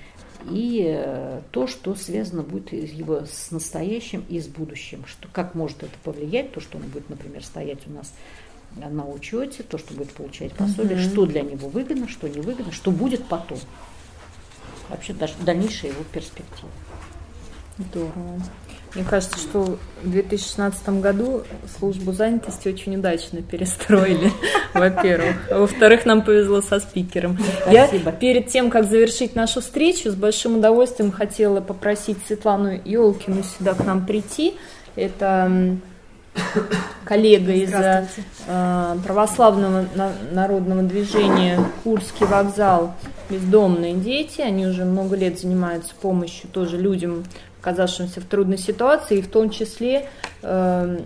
[0.50, 5.82] И э, то, что связано будет его с настоящим и с будущим, что как может
[5.82, 8.14] это повлиять, то, что он будет, например, стоять у нас
[8.76, 11.10] на учете, то, что будет получать пособие, uh-huh.
[11.10, 13.58] что для него выгодно, что не выгодно, что будет потом.
[14.88, 16.70] вообще даже дальнейшие его перспективы.
[17.78, 18.40] Здорово.
[18.94, 21.42] Мне кажется, что в 2016 году
[21.78, 24.32] службу занятости очень удачно перестроили,
[24.74, 25.36] во-первых.
[25.50, 27.38] Во-вторых, нам повезло со спикером.
[27.62, 28.10] Спасибо.
[28.10, 33.74] Я перед тем, как завершить нашу встречу, с большим удовольствием хотела попросить Светлану Елкину сюда
[33.74, 34.54] к нам прийти.
[34.96, 35.78] Это
[37.04, 39.86] коллега из э, православного
[40.30, 42.94] народного движения Курский вокзал
[43.30, 44.40] «Бездомные дети».
[44.40, 47.24] Они уже много лет занимаются помощью тоже людям,
[47.60, 50.08] оказавшимся в трудной ситуации, и в том числе
[50.42, 50.98] э,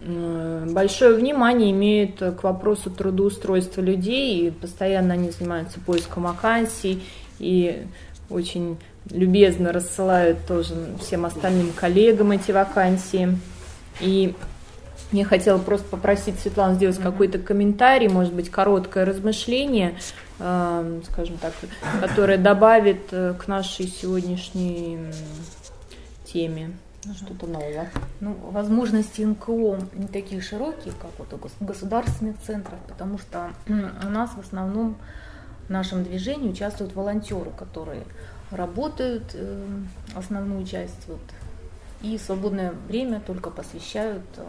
[0.00, 7.02] большое внимание имеют к вопросу трудоустройства людей, и постоянно они занимаются поиском вакансий,
[7.38, 7.86] и
[8.28, 8.78] очень
[9.10, 13.38] любезно рассылают тоже всем остальным коллегам эти вакансии.
[14.00, 14.34] И
[15.12, 17.02] я хотела просто попросить Светлану сделать mm-hmm.
[17.02, 19.94] какой-то комментарий, может быть, короткое размышление,
[20.38, 21.52] э, скажем так,
[22.00, 24.98] которое добавит э, к нашей сегодняшней
[26.36, 26.76] теме
[27.14, 27.90] что-то новое.
[28.20, 34.30] Ну, возможности НКО не такие широкие, как вот у государственных центров, потому что у нас
[34.30, 34.96] в основном
[35.66, 38.02] в нашем движении участвуют волонтеры, которые
[38.50, 39.66] работают э,
[40.14, 41.20] основную часть вот,
[42.02, 44.44] и свободное время только посвящают э,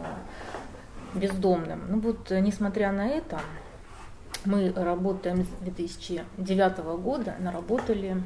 [1.14, 1.82] бездомным.
[1.88, 3.40] Ну вот, несмотря на это,
[4.44, 8.20] мы работаем с 2009 года, наработали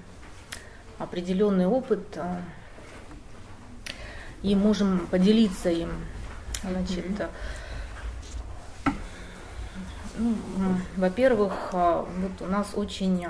[0.99, 2.37] определенный опыт э,
[4.43, 5.91] и можем поделиться им.
[6.63, 7.05] Значит,
[10.19, 10.35] ну,
[10.97, 13.27] во-первых, э, вот у нас очень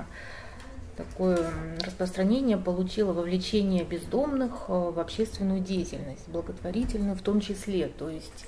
[0.97, 1.51] такое
[1.85, 7.87] распространение получило вовлечение бездомных э, в общественную деятельность, благотворительную в том числе.
[7.87, 8.47] То есть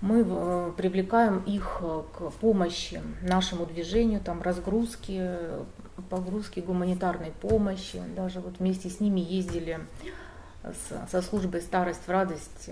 [0.00, 5.38] мы э, привлекаем их к помощи нашему движению, там разгрузки,
[6.08, 8.00] погрузки гуманитарной помощи.
[8.16, 9.80] Даже вот вместе с ними ездили
[10.62, 12.70] с, со службой «Старость в радость»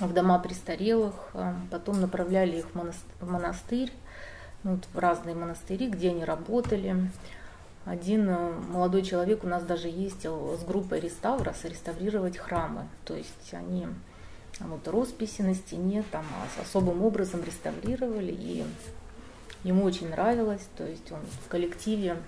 [0.00, 1.14] в дома престарелых,
[1.70, 3.92] потом направляли их в монастырь,
[4.62, 7.10] ну, в разные монастыри, где они работали.
[7.86, 12.86] Один э, молодой человек у нас даже ездил с группой реставра реставрировать храмы.
[13.04, 13.88] То есть они
[14.60, 18.64] вот росписи на стене там а особым образом реставрировали, и
[19.64, 20.66] ему очень нравилось.
[20.76, 22.18] То есть он в коллективе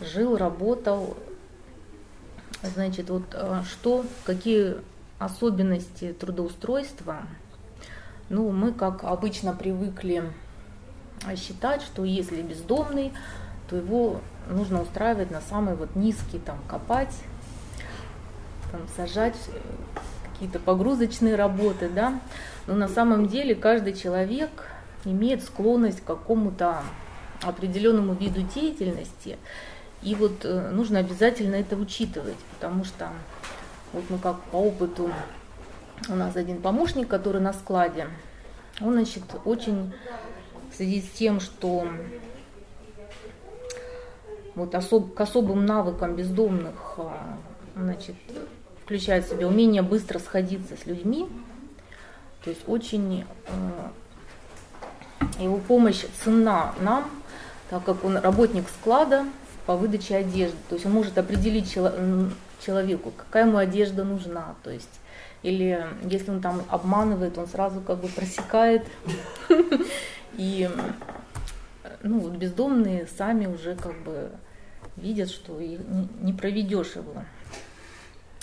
[0.00, 1.16] жил, работал.
[2.72, 4.76] Значит, вот э, что, какие
[5.18, 7.22] особенности трудоустройства?
[8.30, 10.24] Ну, мы, как обычно, привыкли
[11.36, 13.12] считать, что если бездомный,
[13.68, 17.14] то его нужно устраивать на самый вот низкий, там, копать,
[18.72, 19.58] там, сажать э,
[20.32, 22.18] какие-то погрузочные работы, да.
[22.66, 24.50] Но на самом деле каждый человек
[25.04, 26.82] имеет склонность к какому-то
[27.42, 29.36] определенному виду деятельности,
[30.04, 33.08] и вот э, нужно обязательно это учитывать, потому что
[33.92, 35.10] вот мы как по опыту,
[36.08, 38.08] у нас один помощник, который на складе,
[38.80, 39.92] он, значит, очень
[40.70, 41.88] в связи с тем, что
[44.54, 47.38] вот особ, к особым навыкам бездомных а,
[47.74, 48.16] значит,
[48.84, 51.28] включает в себя умение быстро сходиться с людьми,
[52.42, 57.08] то есть очень э, его помощь ценна нам,
[57.70, 59.24] так как он работник склада
[59.66, 61.72] по выдаче одежды, то есть он может определить
[62.64, 65.00] человеку, какая ему одежда нужна, то есть
[65.42, 68.86] или если он там обманывает, он сразу как бы просекает
[70.34, 70.68] и
[72.02, 74.30] ну, вот бездомные сами уже как бы
[74.96, 77.24] видят, что не проведешь его.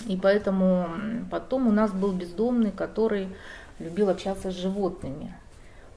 [0.08, 0.90] И поэтому
[1.30, 3.30] потом у нас был бездомный, который
[3.80, 5.34] любил общаться с животными.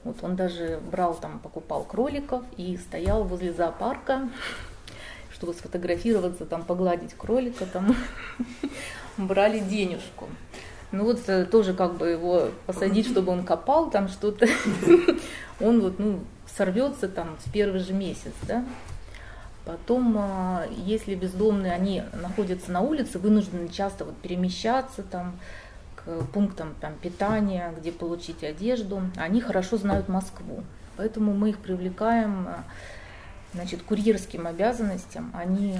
[0.03, 4.29] Вот он даже брал там, покупал кроликов и стоял возле зоопарка,
[5.35, 7.95] чтобы сфотографироваться, там, погладить кролика, там,
[9.17, 10.27] брали денежку.
[10.91, 14.47] Ну вот э, тоже как бы его посадить, чтобы он копал там что-то,
[15.59, 16.21] он вот, ну,
[16.55, 18.65] сорвется там в первый же месяц, да.
[19.65, 25.39] Потом, а, если бездомные, они находятся на улице, вынуждены часто вот перемещаться там
[25.95, 30.63] к пунктам там, питания, где получить одежду, они хорошо знают Москву.
[30.97, 32.63] Поэтому мы их привлекаем а,
[33.55, 35.31] значит, курьерским обязанностям.
[35.33, 35.79] Они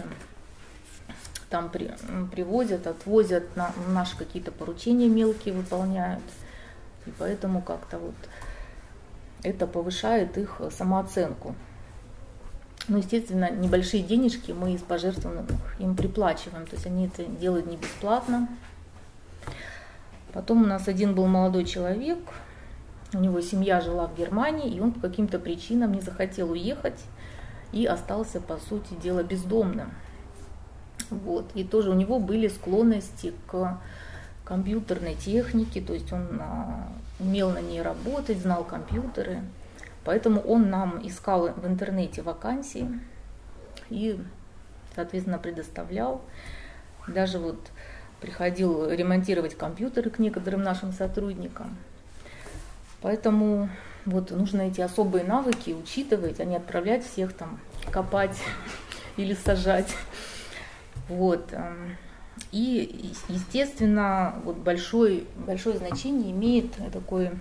[1.50, 1.94] там при,
[2.32, 6.24] привозят, отвозят, на, наши какие-то поручения мелкие выполняют.
[7.06, 8.16] И поэтому как-то вот
[9.44, 11.56] это повышает их самооценку.
[12.88, 17.78] Ну, естественно, небольшие денежки мы из пожертвованных им приплачиваем, то есть они это делают не
[17.78, 18.48] бесплатно.
[20.34, 22.20] Потом у нас один был молодой человек,
[23.14, 27.00] у него семья жила в Германии, и он по каким-то причинам не захотел уехать.
[27.72, 29.92] И остался, по сути дела, бездомным.
[31.10, 31.46] Вот.
[31.56, 33.80] И тоже у него были склонности к
[34.44, 36.90] компьютерной технике, то есть он а,
[37.20, 39.42] умел на ней работать, знал компьютеры.
[40.04, 42.88] Поэтому он нам искал в интернете вакансии
[43.90, 44.20] и,
[44.96, 46.22] соответственно, предоставлял.
[47.08, 47.60] Даже вот
[48.22, 51.76] приходил ремонтировать компьютеры к некоторым нашим сотрудникам.
[53.02, 53.70] Поэтому
[54.06, 57.60] вот нужно эти особые навыки учитывать, а не отправлять всех там
[57.92, 58.38] копать
[59.18, 59.96] или сажать.
[61.10, 61.52] Вот.
[61.52, 61.98] Эм,
[62.52, 67.32] и, естественно, вот большой, большое значение имеет такой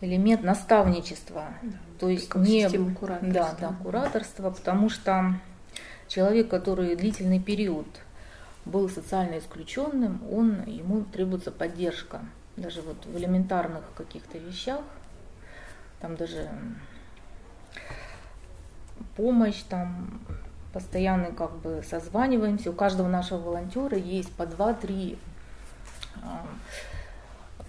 [0.00, 1.46] элемент наставничества.
[1.62, 2.68] Да, то есть не
[3.22, 5.34] да, да, кураторство, потому что
[6.08, 7.86] человек, который длительный период
[8.64, 12.20] был социально исключенным, он, ему требуется поддержка.
[12.56, 14.80] Даже вот в элементарных каких-то вещах,
[16.00, 16.48] там даже
[19.16, 20.20] помощь, там
[20.72, 22.70] постоянно как бы созваниваемся.
[22.70, 25.18] У каждого нашего волонтера есть по два-три
[26.22, 26.46] а,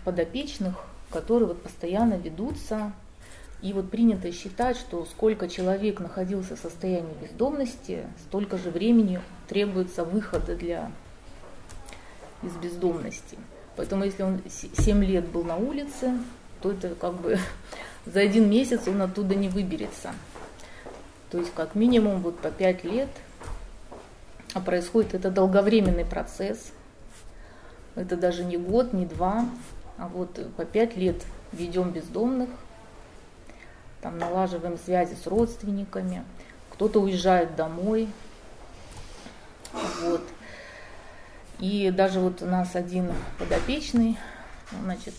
[0.03, 0.75] подопечных,
[1.09, 2.91] которые вот постоянно ведутся.
[3.61, 10.03] И вот принято считать, что сколько человек находился в состоянии бездомности, столько же времени требуется
[10.03, 10.91] выхода для
[12.43, 13.37] из бездомности.
[13.77, 16.17] Поэтому если он 7 лет был на улице,
[16.61, 17.39] то это как бы
[18.05, 20.11] за один месяц он оттуда не выберется.
[21.29, 23.09] То есть как минимум вот по 5 лет
[24.53, 26.71] а происходит это долговременный процесс.
[27.95, 29.45] Это даже не год, не два,
[29.97, 32.49] а вот по 5 лет ведем бездомных,
[34.01, 36.23] там налаживаем связи с родственниками,
[36.71, 38.09] кто-то уезжает домой.
[40.01, 40.21] Вот.
[41.59, 44.17] И даже вот у нас один подопечный,
[44.83, 45.13] значит,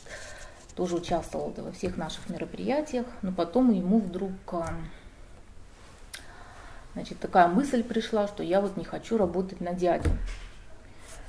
[0.74, 4.68] тоже участвовал во всех наших мероприятиях, но потом ему вдруг а,
[6.98, 10.10] Значит, такая мысль пришла, что я вот не хочу работать на дядю.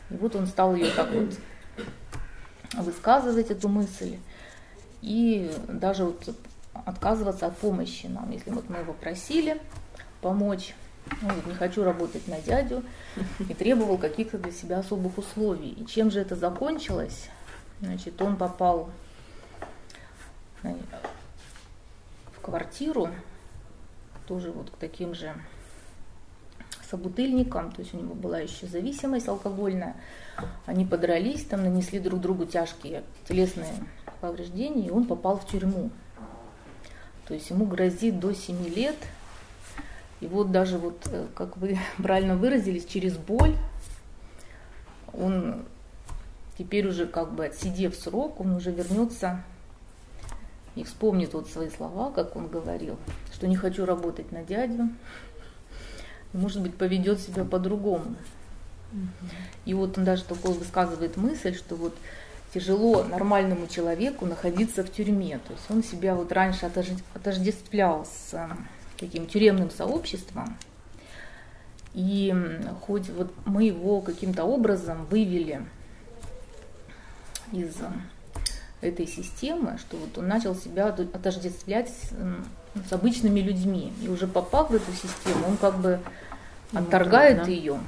[0.10, 1.36] И вот он стал ее так вот
[2.74, 4.18] высказывать, эту мысль,
[5.04, 6.36] и даже вот
[6.74, 9.62] отказываться от помощи нам, если вот мы его просили
[10.22, 10.74] помочь,
[11.22, 12.84] ну, не хочу работать на дядю,
[13.40, 15.72] и требовал каких-то для себя особых условий.
[15.72, 17.30] И чем же это закончилось?
[17.82, 18.90] Значит, он попал
[20.64, 20.74] э,
[22.36, 23.10] в квартиру,
[24.28, 25.34] тоже вот к таким же
[26.90, 29.96] собутыльником, то есть у него была еще зависимость алкогольная.
[30.66, 33.74] Они подрались, там нанесли друг другу тяжкие телесные
[34.22, 35.92] повреждения, и он попал в тюрьму.
[37.28, 38.96] То есть ему грозит до 7 лет.
[40.22, 43.56] И вот даже вот, э, как вы правильно выразились, через боль
[45.14, 45.66] он
[46.58, 49.44] теперь уже как бы отсидев срок, он уже вернется
[50.76, 52.98] и вспомнит вот свои слова, как он говорил,
[53.34, 54.90] что не хочу работать на дядю,
[56.34, 58.16] может быть, поведет себя по-другому.
[59.66, 61.96] И вот он даже такой высказывает мысль, что вот
[62.54, 65.40] тяжело нормальному человеку находиться в тюрьме.
[65.48, 66.70] То есть он себя вот раньше
[67.14, 68.50] отождествлял с
[69.00, 70.58] таким тюремным сообществом.
[71.94, 72.34] И
[72.82, 75.66] хоть вот мы его каким-то образом вывели
[77.52, 77.76] из
[78.82, 83.92] этой системы, что вот он начал себя отождествлять с обычными людьми.
[84.02, 86.00] И уже попав в эту систему, он как бы
[86.74, 87.80] отторгает ну, ее.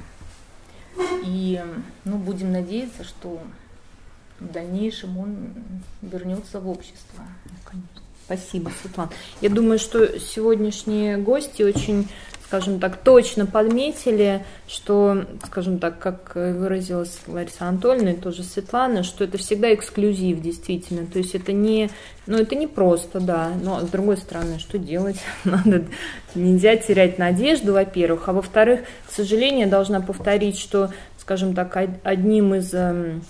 [1.24, 1.62] И
[2.04, 3.40] ну, будем надеяться, что
[4.40, 5.54] в дальнейшем он
[6.02, 7.24] вернется в общество.
[7.44, 8.01] Ну, конечно.
[8.32, 9.10] Спасибо, Светлана.
[9.42, 12.08] Я думаю, что сегодняшние гости очень
[12.46, 19.24] скажем так, точно подметили, что, скажем так, как выразилась Лариса Анатольевна и тоже Светлана, что
[19.24, 21.06] это всегда эксклюзив, действительно.
[21.06, 21.88] То есть это не,
[22.26, 25.16] ну это не просто, да, но с другой стороны, что делать?
[25.44, 25.86] Надо,
[26.34, 31.74] нельзя терять надежду, во-первых, а во-вторых, к сожалению, я должна повторить, что, скажем так,
[32.04, 33.22] одним из эм,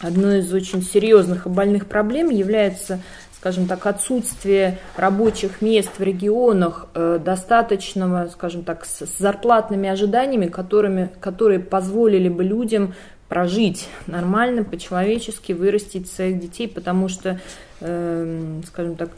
[0.00, 3.00] одной из очень серьезных и больных проблем является
[3.40, 11.08] скажем так, отсутствие рабочих мест в регионах э, достаточного, скажем так, с зарплатными ожиданиями, которыми,
[11.20, 12.94] которые позволили бы людям
[13.30, 17.40] прожить нормально, по-человечески, вырастить своих детей, потому что,
[17.80, 19.08] э, скажем так,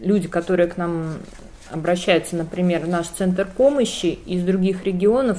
[0.00, 1.14] люди, которые к нам
[1.72, 5.38] обращаются, например, в наш центр помощи из других регионов,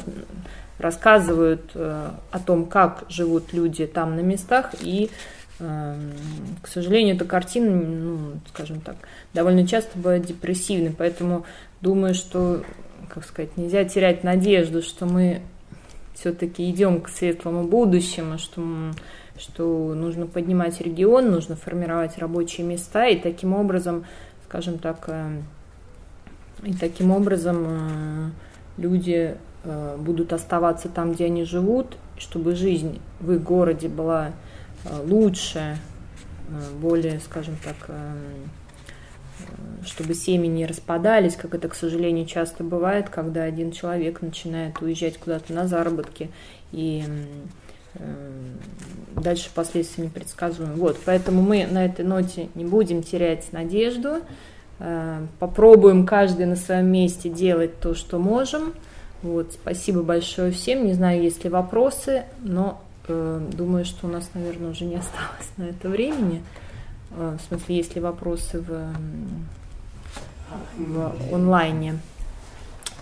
[0.80, 7.26] рассказывают э, о том, как живут люди там на местах и Эм, к сожалению, эта
[7.26, 8.20] картина, ну,
[8.50, 8.96] скажем так,
[9.34, 11.46] довольно часто бывает депрессивной, поэтому
[11.82, 12.64] думаю, что,
[13.10, 15.42] как сказать, нельзя терять надежду, что мы
[16.16, 18.64] все-таки идем к светлому будущему, что,
[19.38, 24.06] что нужно поднимать регион, нужно формировать рабочие места и таким образом,
[24.48, 25.44] скажем так, эм,
[26.64, 28.34] И таким образом
[28.78, 29.36] люди
[29.98, 34.32] будут оставаться там, где они живут, чтобы жизнь в их городе была
[35.04, 35.78] лучше,
[36.80, 37.90] более, скажем так,
[39.86, 45.18] чтобы семьи не распадались, как это, к сожалению, часто бывает, когда один человек начинает уезжать
[45.18, 46.30] куда-то на заработки,
[46.72, 47.04] и
[49.16, 50.76] дальше последствия непредсказуемы.
[50.76, 54.20] Вот, поэтому мы на этой ноте не будем терять надежду,
[54.80, 58.74] э, попробуем каждый на своем месте делать то, что можем.
[59.22, 60.86] Вот, спасибо большое всем.
[60.86, 65.50] Не знаю, есть ли вопросы, но э, думаю, что у нас, наверное, уже не осталось
[65.58, 66.44] на это времени.
[67.12, 68.94] Э, в смысле, есть ли вопросы в,
[70.78, 72.00] в онлайне.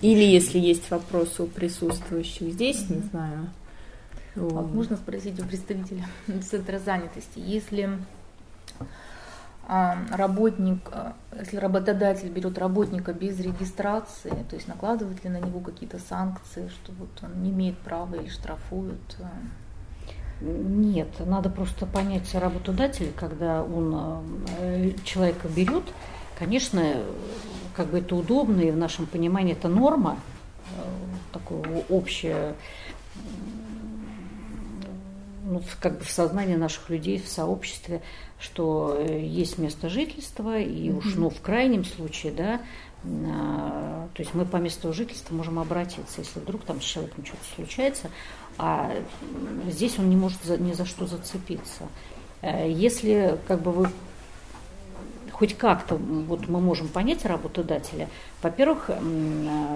[0.01, 3.49] Или если есть вопросы у присутствующих здесь, не знаю.
[4.35, 4.73] Вот.
[4.73, 6.05] Можно спросить у представителя
[6.49, 7.89] центра занятости, если
[9.67, 15.59] а, работник, а, если работодатель берет работника без регистрации, то есть накладывают ли на него
[15.59, 19.17] какие-то санкции, что вот он не имеет права или штрафуют?
[20.41, 25.83] Нет, надо просто понять работодателя, когда он э, человека берет,
[26.37, 27.03] конечно,
[27.75, 30.17] как бы это удобно, и в нашем понимании это норма,
[30.77, 30.81] э,
[31.33, 32.55] такое общее
[35.49, 38.01] ну, как бы в сознании наших людей, в сообществе,
[38.39, 42.61] что э, есть место жительства, и уж, ну, в крайнем случае, да,
[43.03, 47.43] а, то есть мы по месту жительства можем обратиться, если вдруг там с человеком что-то
[47.55, 48.09] случается,
[48.59, 48.91] а
[49.69, 51.87] здесь он не может за, ни за что зацепиться.
[52.41, 53.89] Э, если как бы вы
[55.31, 58.09] хоть как-то вот мы можем понять работодателя,
[58.41, 58.89] во-первых,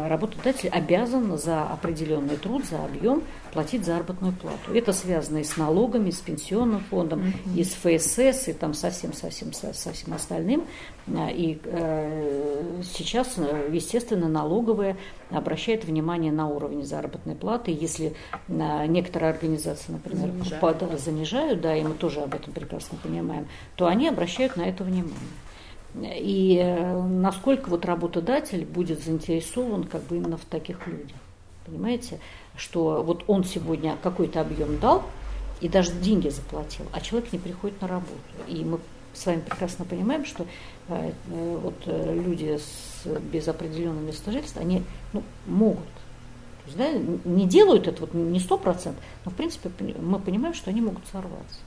[0.07, 4.73] работодатель обязан за определенный труд, за объем платить заработную плату.
[4.73, 7.57] Это связано и с налогами, и с пенсионным фондом, mm-hmm.
[7.57, 10.65] и с ФСС, и там совсем, совсем, остальным.
[11.07, 13.38] А, и э, сейчас,
[13.69, 14.98] естественно, налоговая
[15.30, 17.72] обращает внимание на уровень заработной платы.
[17.72, 18.15] Если
[18.48, 20.61] э, некоторые организации, например, занижают.
[20.61, 24.84] Под, занижают, да, и мы тоже об этом прекрасно понимаем, то они обращают на это
[24.84, 25.18] внимание.
[25.95, 31.18] И э, насколько вот работодатель будет заинтересован как бы именно в таких людях.
[31.65, 32.20] Понимаете,
[32.57, 35.03] что вот он сегодня какой-то объем дал
[35.61, 38.11] и даже деньги заплатил, а человек не приходит на работу.
[38.48, 38.80] И мы
[39.14, 40.45] с вами прекрасно понимаем, что
[40.88, 44.84] э, э, вот люди с, без определенного места жительства, они
[45.14, 45.86] ну, могут.
[46.64, 50.56] То есть, да, не делают это вот не сто процентов, но в принципе мы понимаем,
[50.56, 51.60] что они могут сорваться.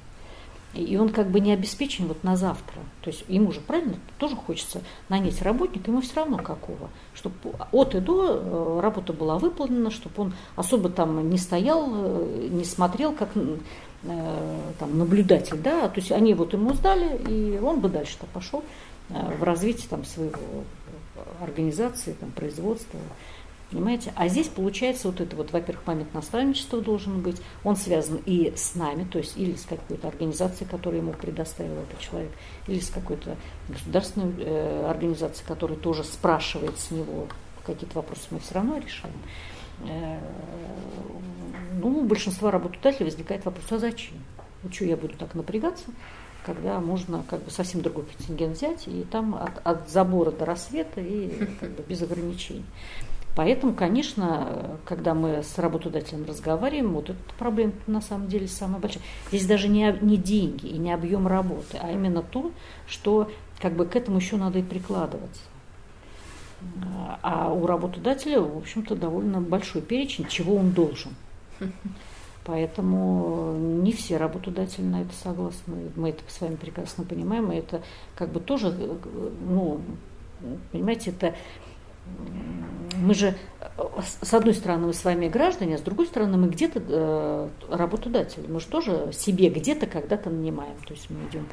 [0.77, 2.81] И он как бы не обеспечен вот на завтра.
[3.03, 6.91] То есть ему же, правильно, тоже хочется нанять работника, ему все равно какого.
[7.15, 7.35] Чтобы
[7.73, 12.65] от и до э, работа была выполнена, чтобы он особо там не стоял, э, не
[12.65, 17.89] смотрел, как э, там, наблюдатель, да, то есть они вот ему сдали, и он бы
[17.89, 18.63] дальше-то пошел
[19.09, 20.65] в развитие там своего
[21.41, 22.99] организации, там, производства.
[23.71, 24.13] Понимаете?
[24.15, 28.77] А здесь получается вот это вот, во-первых, момент наставничества должен быть, он связан и с
[28.77, 32.31] нами, то есть или с какой-то организацией, которую ему предоставил этот человек,
[32.69, 33.37] или с какой-то
[33.69, 37.27] государственной э, организацией, которая тоже спрашивает с него
[37.65, 39.17] какие-то вопросы, мы все равно решаем.
[39.89, 40.21] Э,
[41.81, 44.15] ну, у большинства работодателей возникает вопрос, а зачем?
[44.71, 45.87] Что я буду так напрягаться,
[46.45, 51.01] когда можно как бы совсем другой контингент взять, и там от, от забора до рассвета
[51.01, 52.65] и как бы без ограничений.
[53.37, 59.03] Поэтому, конечно, когда мы с работодателем разговариваем, вот эта проблема на самом деле самая большая.
[59.29, 62.51] Здесь даже не, не деньги и не объем работы, а именно то,
[62.89, 63.31] что
[63.61, 65.43] как бы к этому еще надо и прикладываться.
[67.23, 71.13] А у работодателя, в общем-то, довольно большой перечень, чего он должен.
[72.45, 75.91] Поэтому не все работодатели на это согласны.
[75.95, 77.53] Мы это с вами прекрасно понимаем.
[77.53, 77.83] И это
[78.15, 78.75] как бы тоже,
[79.47, 79.81] ну,
[80.73, 81.35] понимаете, это
[82.97, 83.37] мы же,
[84.23, 88.47] с одной стороны, мы с вами граждане, а с другой стороны, мы где-то э, работодатели.
[88.47, 90.77] Мы же тоже себе где-то когда-то нанимаем.
[90.87, 91.47] То есть мы идем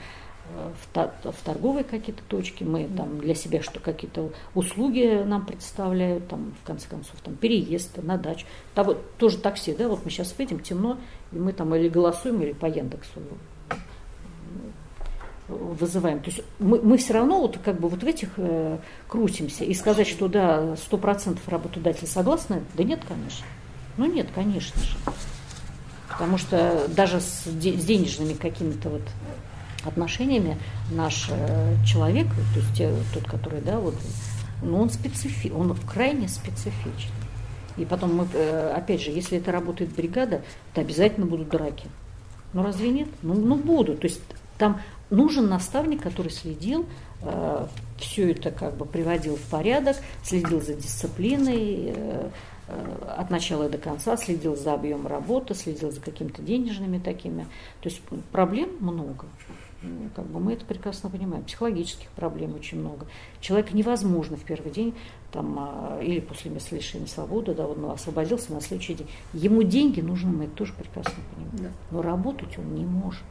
[0.50, 6.28] э, в, в торговые какие-то точки, мы там для себя что какие-то услуги нам представляют,
[6.28, 8.46] там, в конце концов, там, переезд на дачу.
[8.74, 10.98] Там, вот, тоже такси, да, вот мы сейчас выйдем, темно,
[11.32, 13.20] и мы там или голосуем, или по Яндексу
[15.54, 16.20] вызываем.
[16.20, 18.78] То есть мы, мы все равно вот как бы вот в этих э,
[19.08, 19.64] крутимся.
[19.64, 23.46] И сказать, что да, сто процентов работодатель согласны, да нет, конечно.
[23.98, 24.98] Ну нет, конечно же.
[26.10, 29.02] Потому что даже с, де, с денежными какими-то вот
[29.86, 30.58] отношениями
[30.92, 33.96] наш э, человек, то есть те, тот, который, да, вот,
[34.62, 37.12] ну он специфи, он крайне специфичен.
[37.78, 40.42] И потом мы, э, опять же, если это работает бригада,
[40.74, 41.88] то обязательно будут драки.
[42.54, 43.10] Ну разве нет?
[43.24, 44.02] Ну, ну будут.
[44.02, 44.22] То есть
[44.58, 44.82] Там
[45.14, 46.86] нужен наставник, который следил,
[47.22, 47.68] э,
[47.98, 52.30] все это как бы приводил в порядок, следил за дисциплиной, э,
[52.68, 57.44] э, от начала до конца, следил за объемом работы, следил за какими-то денежными такими.
[57.82, 59.26] То есть проблем много.
[59.84, 61.44] Ну, как бы мы это прекрасно понимаем.
[61.44, 63.06] Психологических проблем очень много.
[63.42, 64.96] Человека невозможно в первый день
[65.32, 69.10] там, а, или после места лишения свободы, да, он освободился на следующий день.
[69.34, 71.74] Ему деньги нужны, мы это тоже прекрасно понимаем.
[71.92, 73.24] Но работать он не может.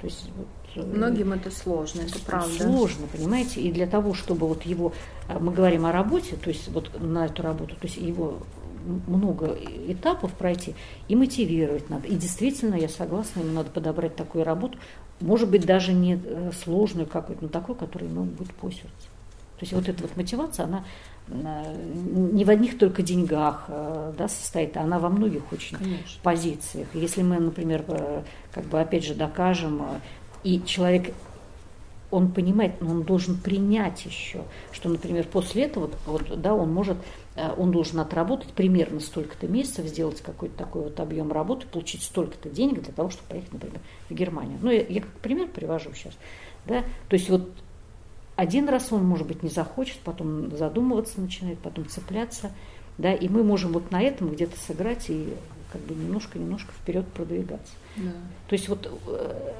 [0.00, 0.46] То есть вот,
[0.76, 2.64] э, Многим это сложно, это правда.
[2.64, 4.92] Сложно, понимаете, и для того, чтобы вот его,
[5.28, 8.38] а, мы говорим о работе, то есть вот на эту работу, то есть его
[9.06, 9.58] много
[9.88, 10.74] этапов пройти
[11.08, 12.08] и мотивировать надо.
[12.08, 14.78] И действительно, я согласна, ему надо подобрать такую работу,
[15.20, 19.08] может быть, даже не э, сложную какую-то, но такую, которая ему будет пользоваться.
[19.58, 20.84] То есть вот эта вот мотивация, она
[21.30, 26.20] не в одних только деньгах э, да, состоит, а она во многих очень Конечно.
[26.22, 26.88] позициях.
[26.92, 29.82] Если мы, например, э, как бы опять же докажем,
[30.42, 31.14] и человек
[32.10, 34.42] он понимает, но он должен принять еще,
[34.72, 36.96] что, например, после этого, вот, да, он может,
[37.56, 42.82] он должен отработать примерно столько-то месяцев, сделать какой-то такой вот объем работы, получить столько-то денег
[42.82, 44.58] для того, чтобы поехать, например, в Германию.
[44.60, 46.14] Ну, я, я как пример привожу сейчас.
[46.66, 46.82] Да?
[47.08, 47.48] То есть вот
[48.40, 52.50] один раз он, может быть, не захочет, потом задумываться начинает, потом цепляться.
[52.96, 53.12] Да?
[53.12, 55.34] И мы можем вот на этом где-то сыграть и
[55.70, 57.74] как бы немножко-немножко вперед продвигаться.
[57.96, 58.12] Да.
[58.48, 59.52] То есть вот э,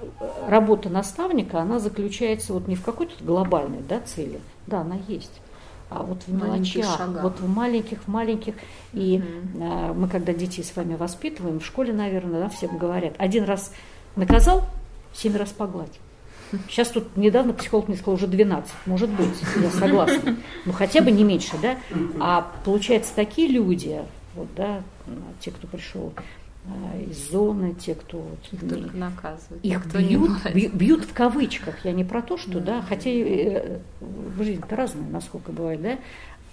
[0.48, 5.43] работа наставника, она заключается вот не в какой-то глобальной да, цели, да, она есть,
[5.90, 8.55] а вот в мелочах, вот в маленьких, в маленьких.
[8.94, 9.62] И угу.
[9.62, 13.74] а, мы, когда детей с вами воспитываем, в школе, наверное, да, всем говорят, один раз
[14.16, 14.65] наказал,
[15.12, 16.01] семь раз погладь.
[16.68, 20.36] Сейчас тут недавно психолог мне сказал, уже 12, может быть, я согласна.
[20.64, 21.77] Ну, хотя бы не меньше, да?
[22.18, 24.01] А получается, такие люди,
[24.35, 24.82] вот, да,
[25.40, 26.12] те, кто пришел
[26.66, 31.85] а, из зоны, те, кто вот, их только наказывают, их бьют, бьют, бьют в кавычках.
[31.85, 33.78] Я не про то, что, да, да хотя э,
[34.39, 35.98] жизнь-то разная, насколько бывает, да,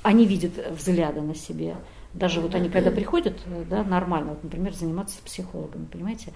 [0.04, 1.76] они видят взгляды на себе.
[2.14, 3.38] Даже вот они, когда приходят,
[3.70, 6.32] да, нормально, вот, например, заниматься с психологами, понимаете,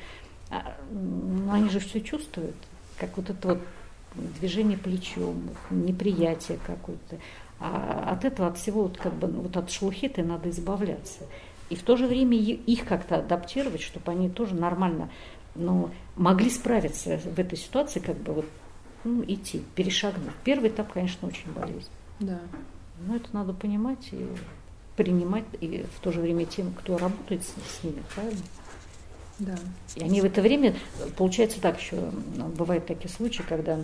[0.49, 2.55] а, ну, они же все чувствуют,
[2.97, 3.59] как вот это вот
[4.15, 7.18] движение плечом, неприятие какое-то.
[7.59, 11.26] А от этого, от всего, вот как бы, вот от шелухиты надо избавляться.
[11.69, 15.09] И в то же время их как-то адаптировать, чтобы они тоже нормально
[15.55, 18.45] ну, могли справиться в этой ситуации, как бы вот
[19.03, 20.34] ну, идти, перешагнуть.
[20.43, 21.89] Первый этап, конечно, очень болезнь.
[22.19, 22.39] Да.
[22.99, 24.27] Но это надо понимать и
[24.95, 28.41] принимать, и в то же время тем, кто работает с, с ними, правильно?
[29.40, 29.56] Да.
[29.95, 30.76] И они в это время,
[31.18, 31.98] получается так еще,
[32.58, 33.80] бывают такие случаи, когда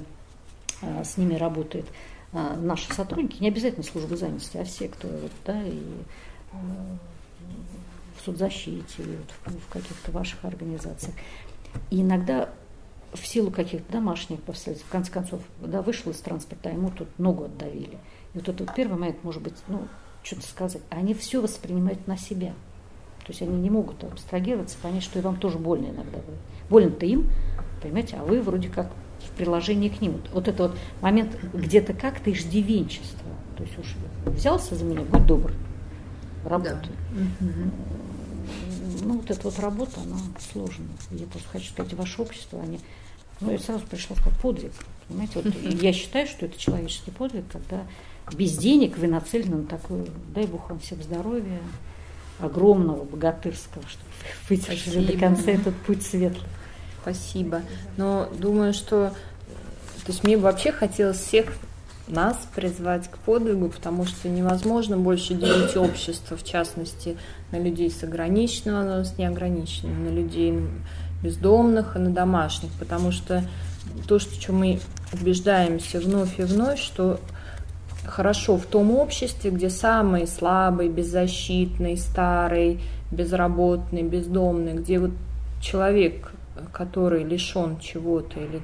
[0.81, 1.87] а, с ними работают
[2.33, 5.81] а, наши сотрудники, не обязательно службы занятости, а все, кто вот, да, и
[6.51, 6.57] а,
[8.17, 9.03] в соцзащите,
[9.45, 11.15] вот, в, каких-то ваших организациях.
[11.89, 12.49] И иногда
[13.13, 17.07] в силу каких-то домашних обстоятельств, в конце концов, да, вышел из транспорта, а ему тут
[17.17, 17.97] ногу отдавили.
[18.33, 19.87] И вот этот первый момент, может быть, ну,
[20.23, 20.81] что-то сказать.
[20.89, 22.53] Они все воспринимают на себя.
[23.27, 26.39] То есть они не могут абстрагироваться, понять, что и вам тоже больно иногда будет.
[26.69, 27.29] Больно-то им,
[27.81, 28.89] понимаете, а вы вроде как
[29.19, 30.13] в приложении к ним.
[30.13, 33.29] Вот, вот это вот момент где-то как-то иждивенчество.
[33.57, 33.95] То есть уж
[34.25, 35.51] взялся за меня, будь добр,
[36.45, 36.77] работай.
[37.11, 37.45] Да.
[39.03, 40.17] Ну, вот эта вот работа, она
[40.53, 40.87] сложная.
[41.11, 42.79] Я просто хочу сказать, ваше общество, они...
[43.41, 44.71] Ну, я сразу пришла как подвиг.
[45.09, 47.85] Понимаете, вот я считаю, что это человеческий подвиг, когда
[48.33, 51.59] без денег вы нацелены на такую, дай Бог вам всем здоровья,
[52.39, 54.05] огромного, богатырского, чтобы
[54.49, 56.47] вытяжили до конца этот путь светлый.
[57.01, 57.61] Спасибо.
[57.95, 59.13] Но думаю, что
[60.07, 61.47] то есть мне вообще хотелось всех
[62.07, 67.17] нас призвать к подвигу, потому что невозможно больше делить общество, в частности,
[67.51, 70.57] на людей с ограниченным, но с неограниченным, на людей
[71.21, 73.43] бездомных и на домашних, потому что
[74.07, 74.79] то, что мы
[75.11, 77.19] убеждаемся вновь и вновь, что
[78.07, 82.79] хорошо в том обществе, где самый слабый, беззащитный, старый,
[83.11, 85.11] безработный, бездомный, где вот
[85.61, 86.31] человек,
[86.71, 88.61] который лишен чего-то или,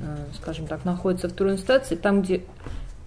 [0.00, 2.42] э, скажем так, находится в трудной ситуации, там, где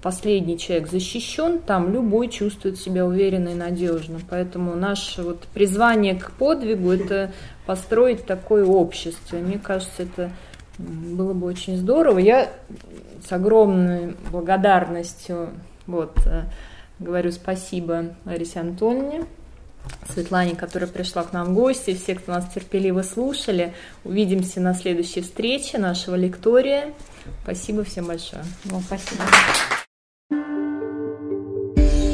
[0.02, 4.20] последний человек защищен, там любой чувствует себя уверенно и надежно.
[4.30, 7.32] Поэтому наше вот призвание к подвигу– это
[7.66, 9.38] построить такое общество.
[9.38, 10.32] И мне кажется, это
[10.82, 12.20] было бы очень здорово.
[12.20, 12.52] Я
[13.28, 15.50] с огромной благодарностью
[15.88, 16.44] вот, э,
[17.00, 19.26] говорю спасибо Ларисе Антоновне,
[20.10, 23.74] Светлане, которая пришла к нам в гости, все, кто нас терпеливо слушали.
[24.04, 26.94] Увидимся на следующей встрече нашего лектория.
[27.44, 28.44] Спасибо всем большое.
[28.66, 29.24] Вам спасибо.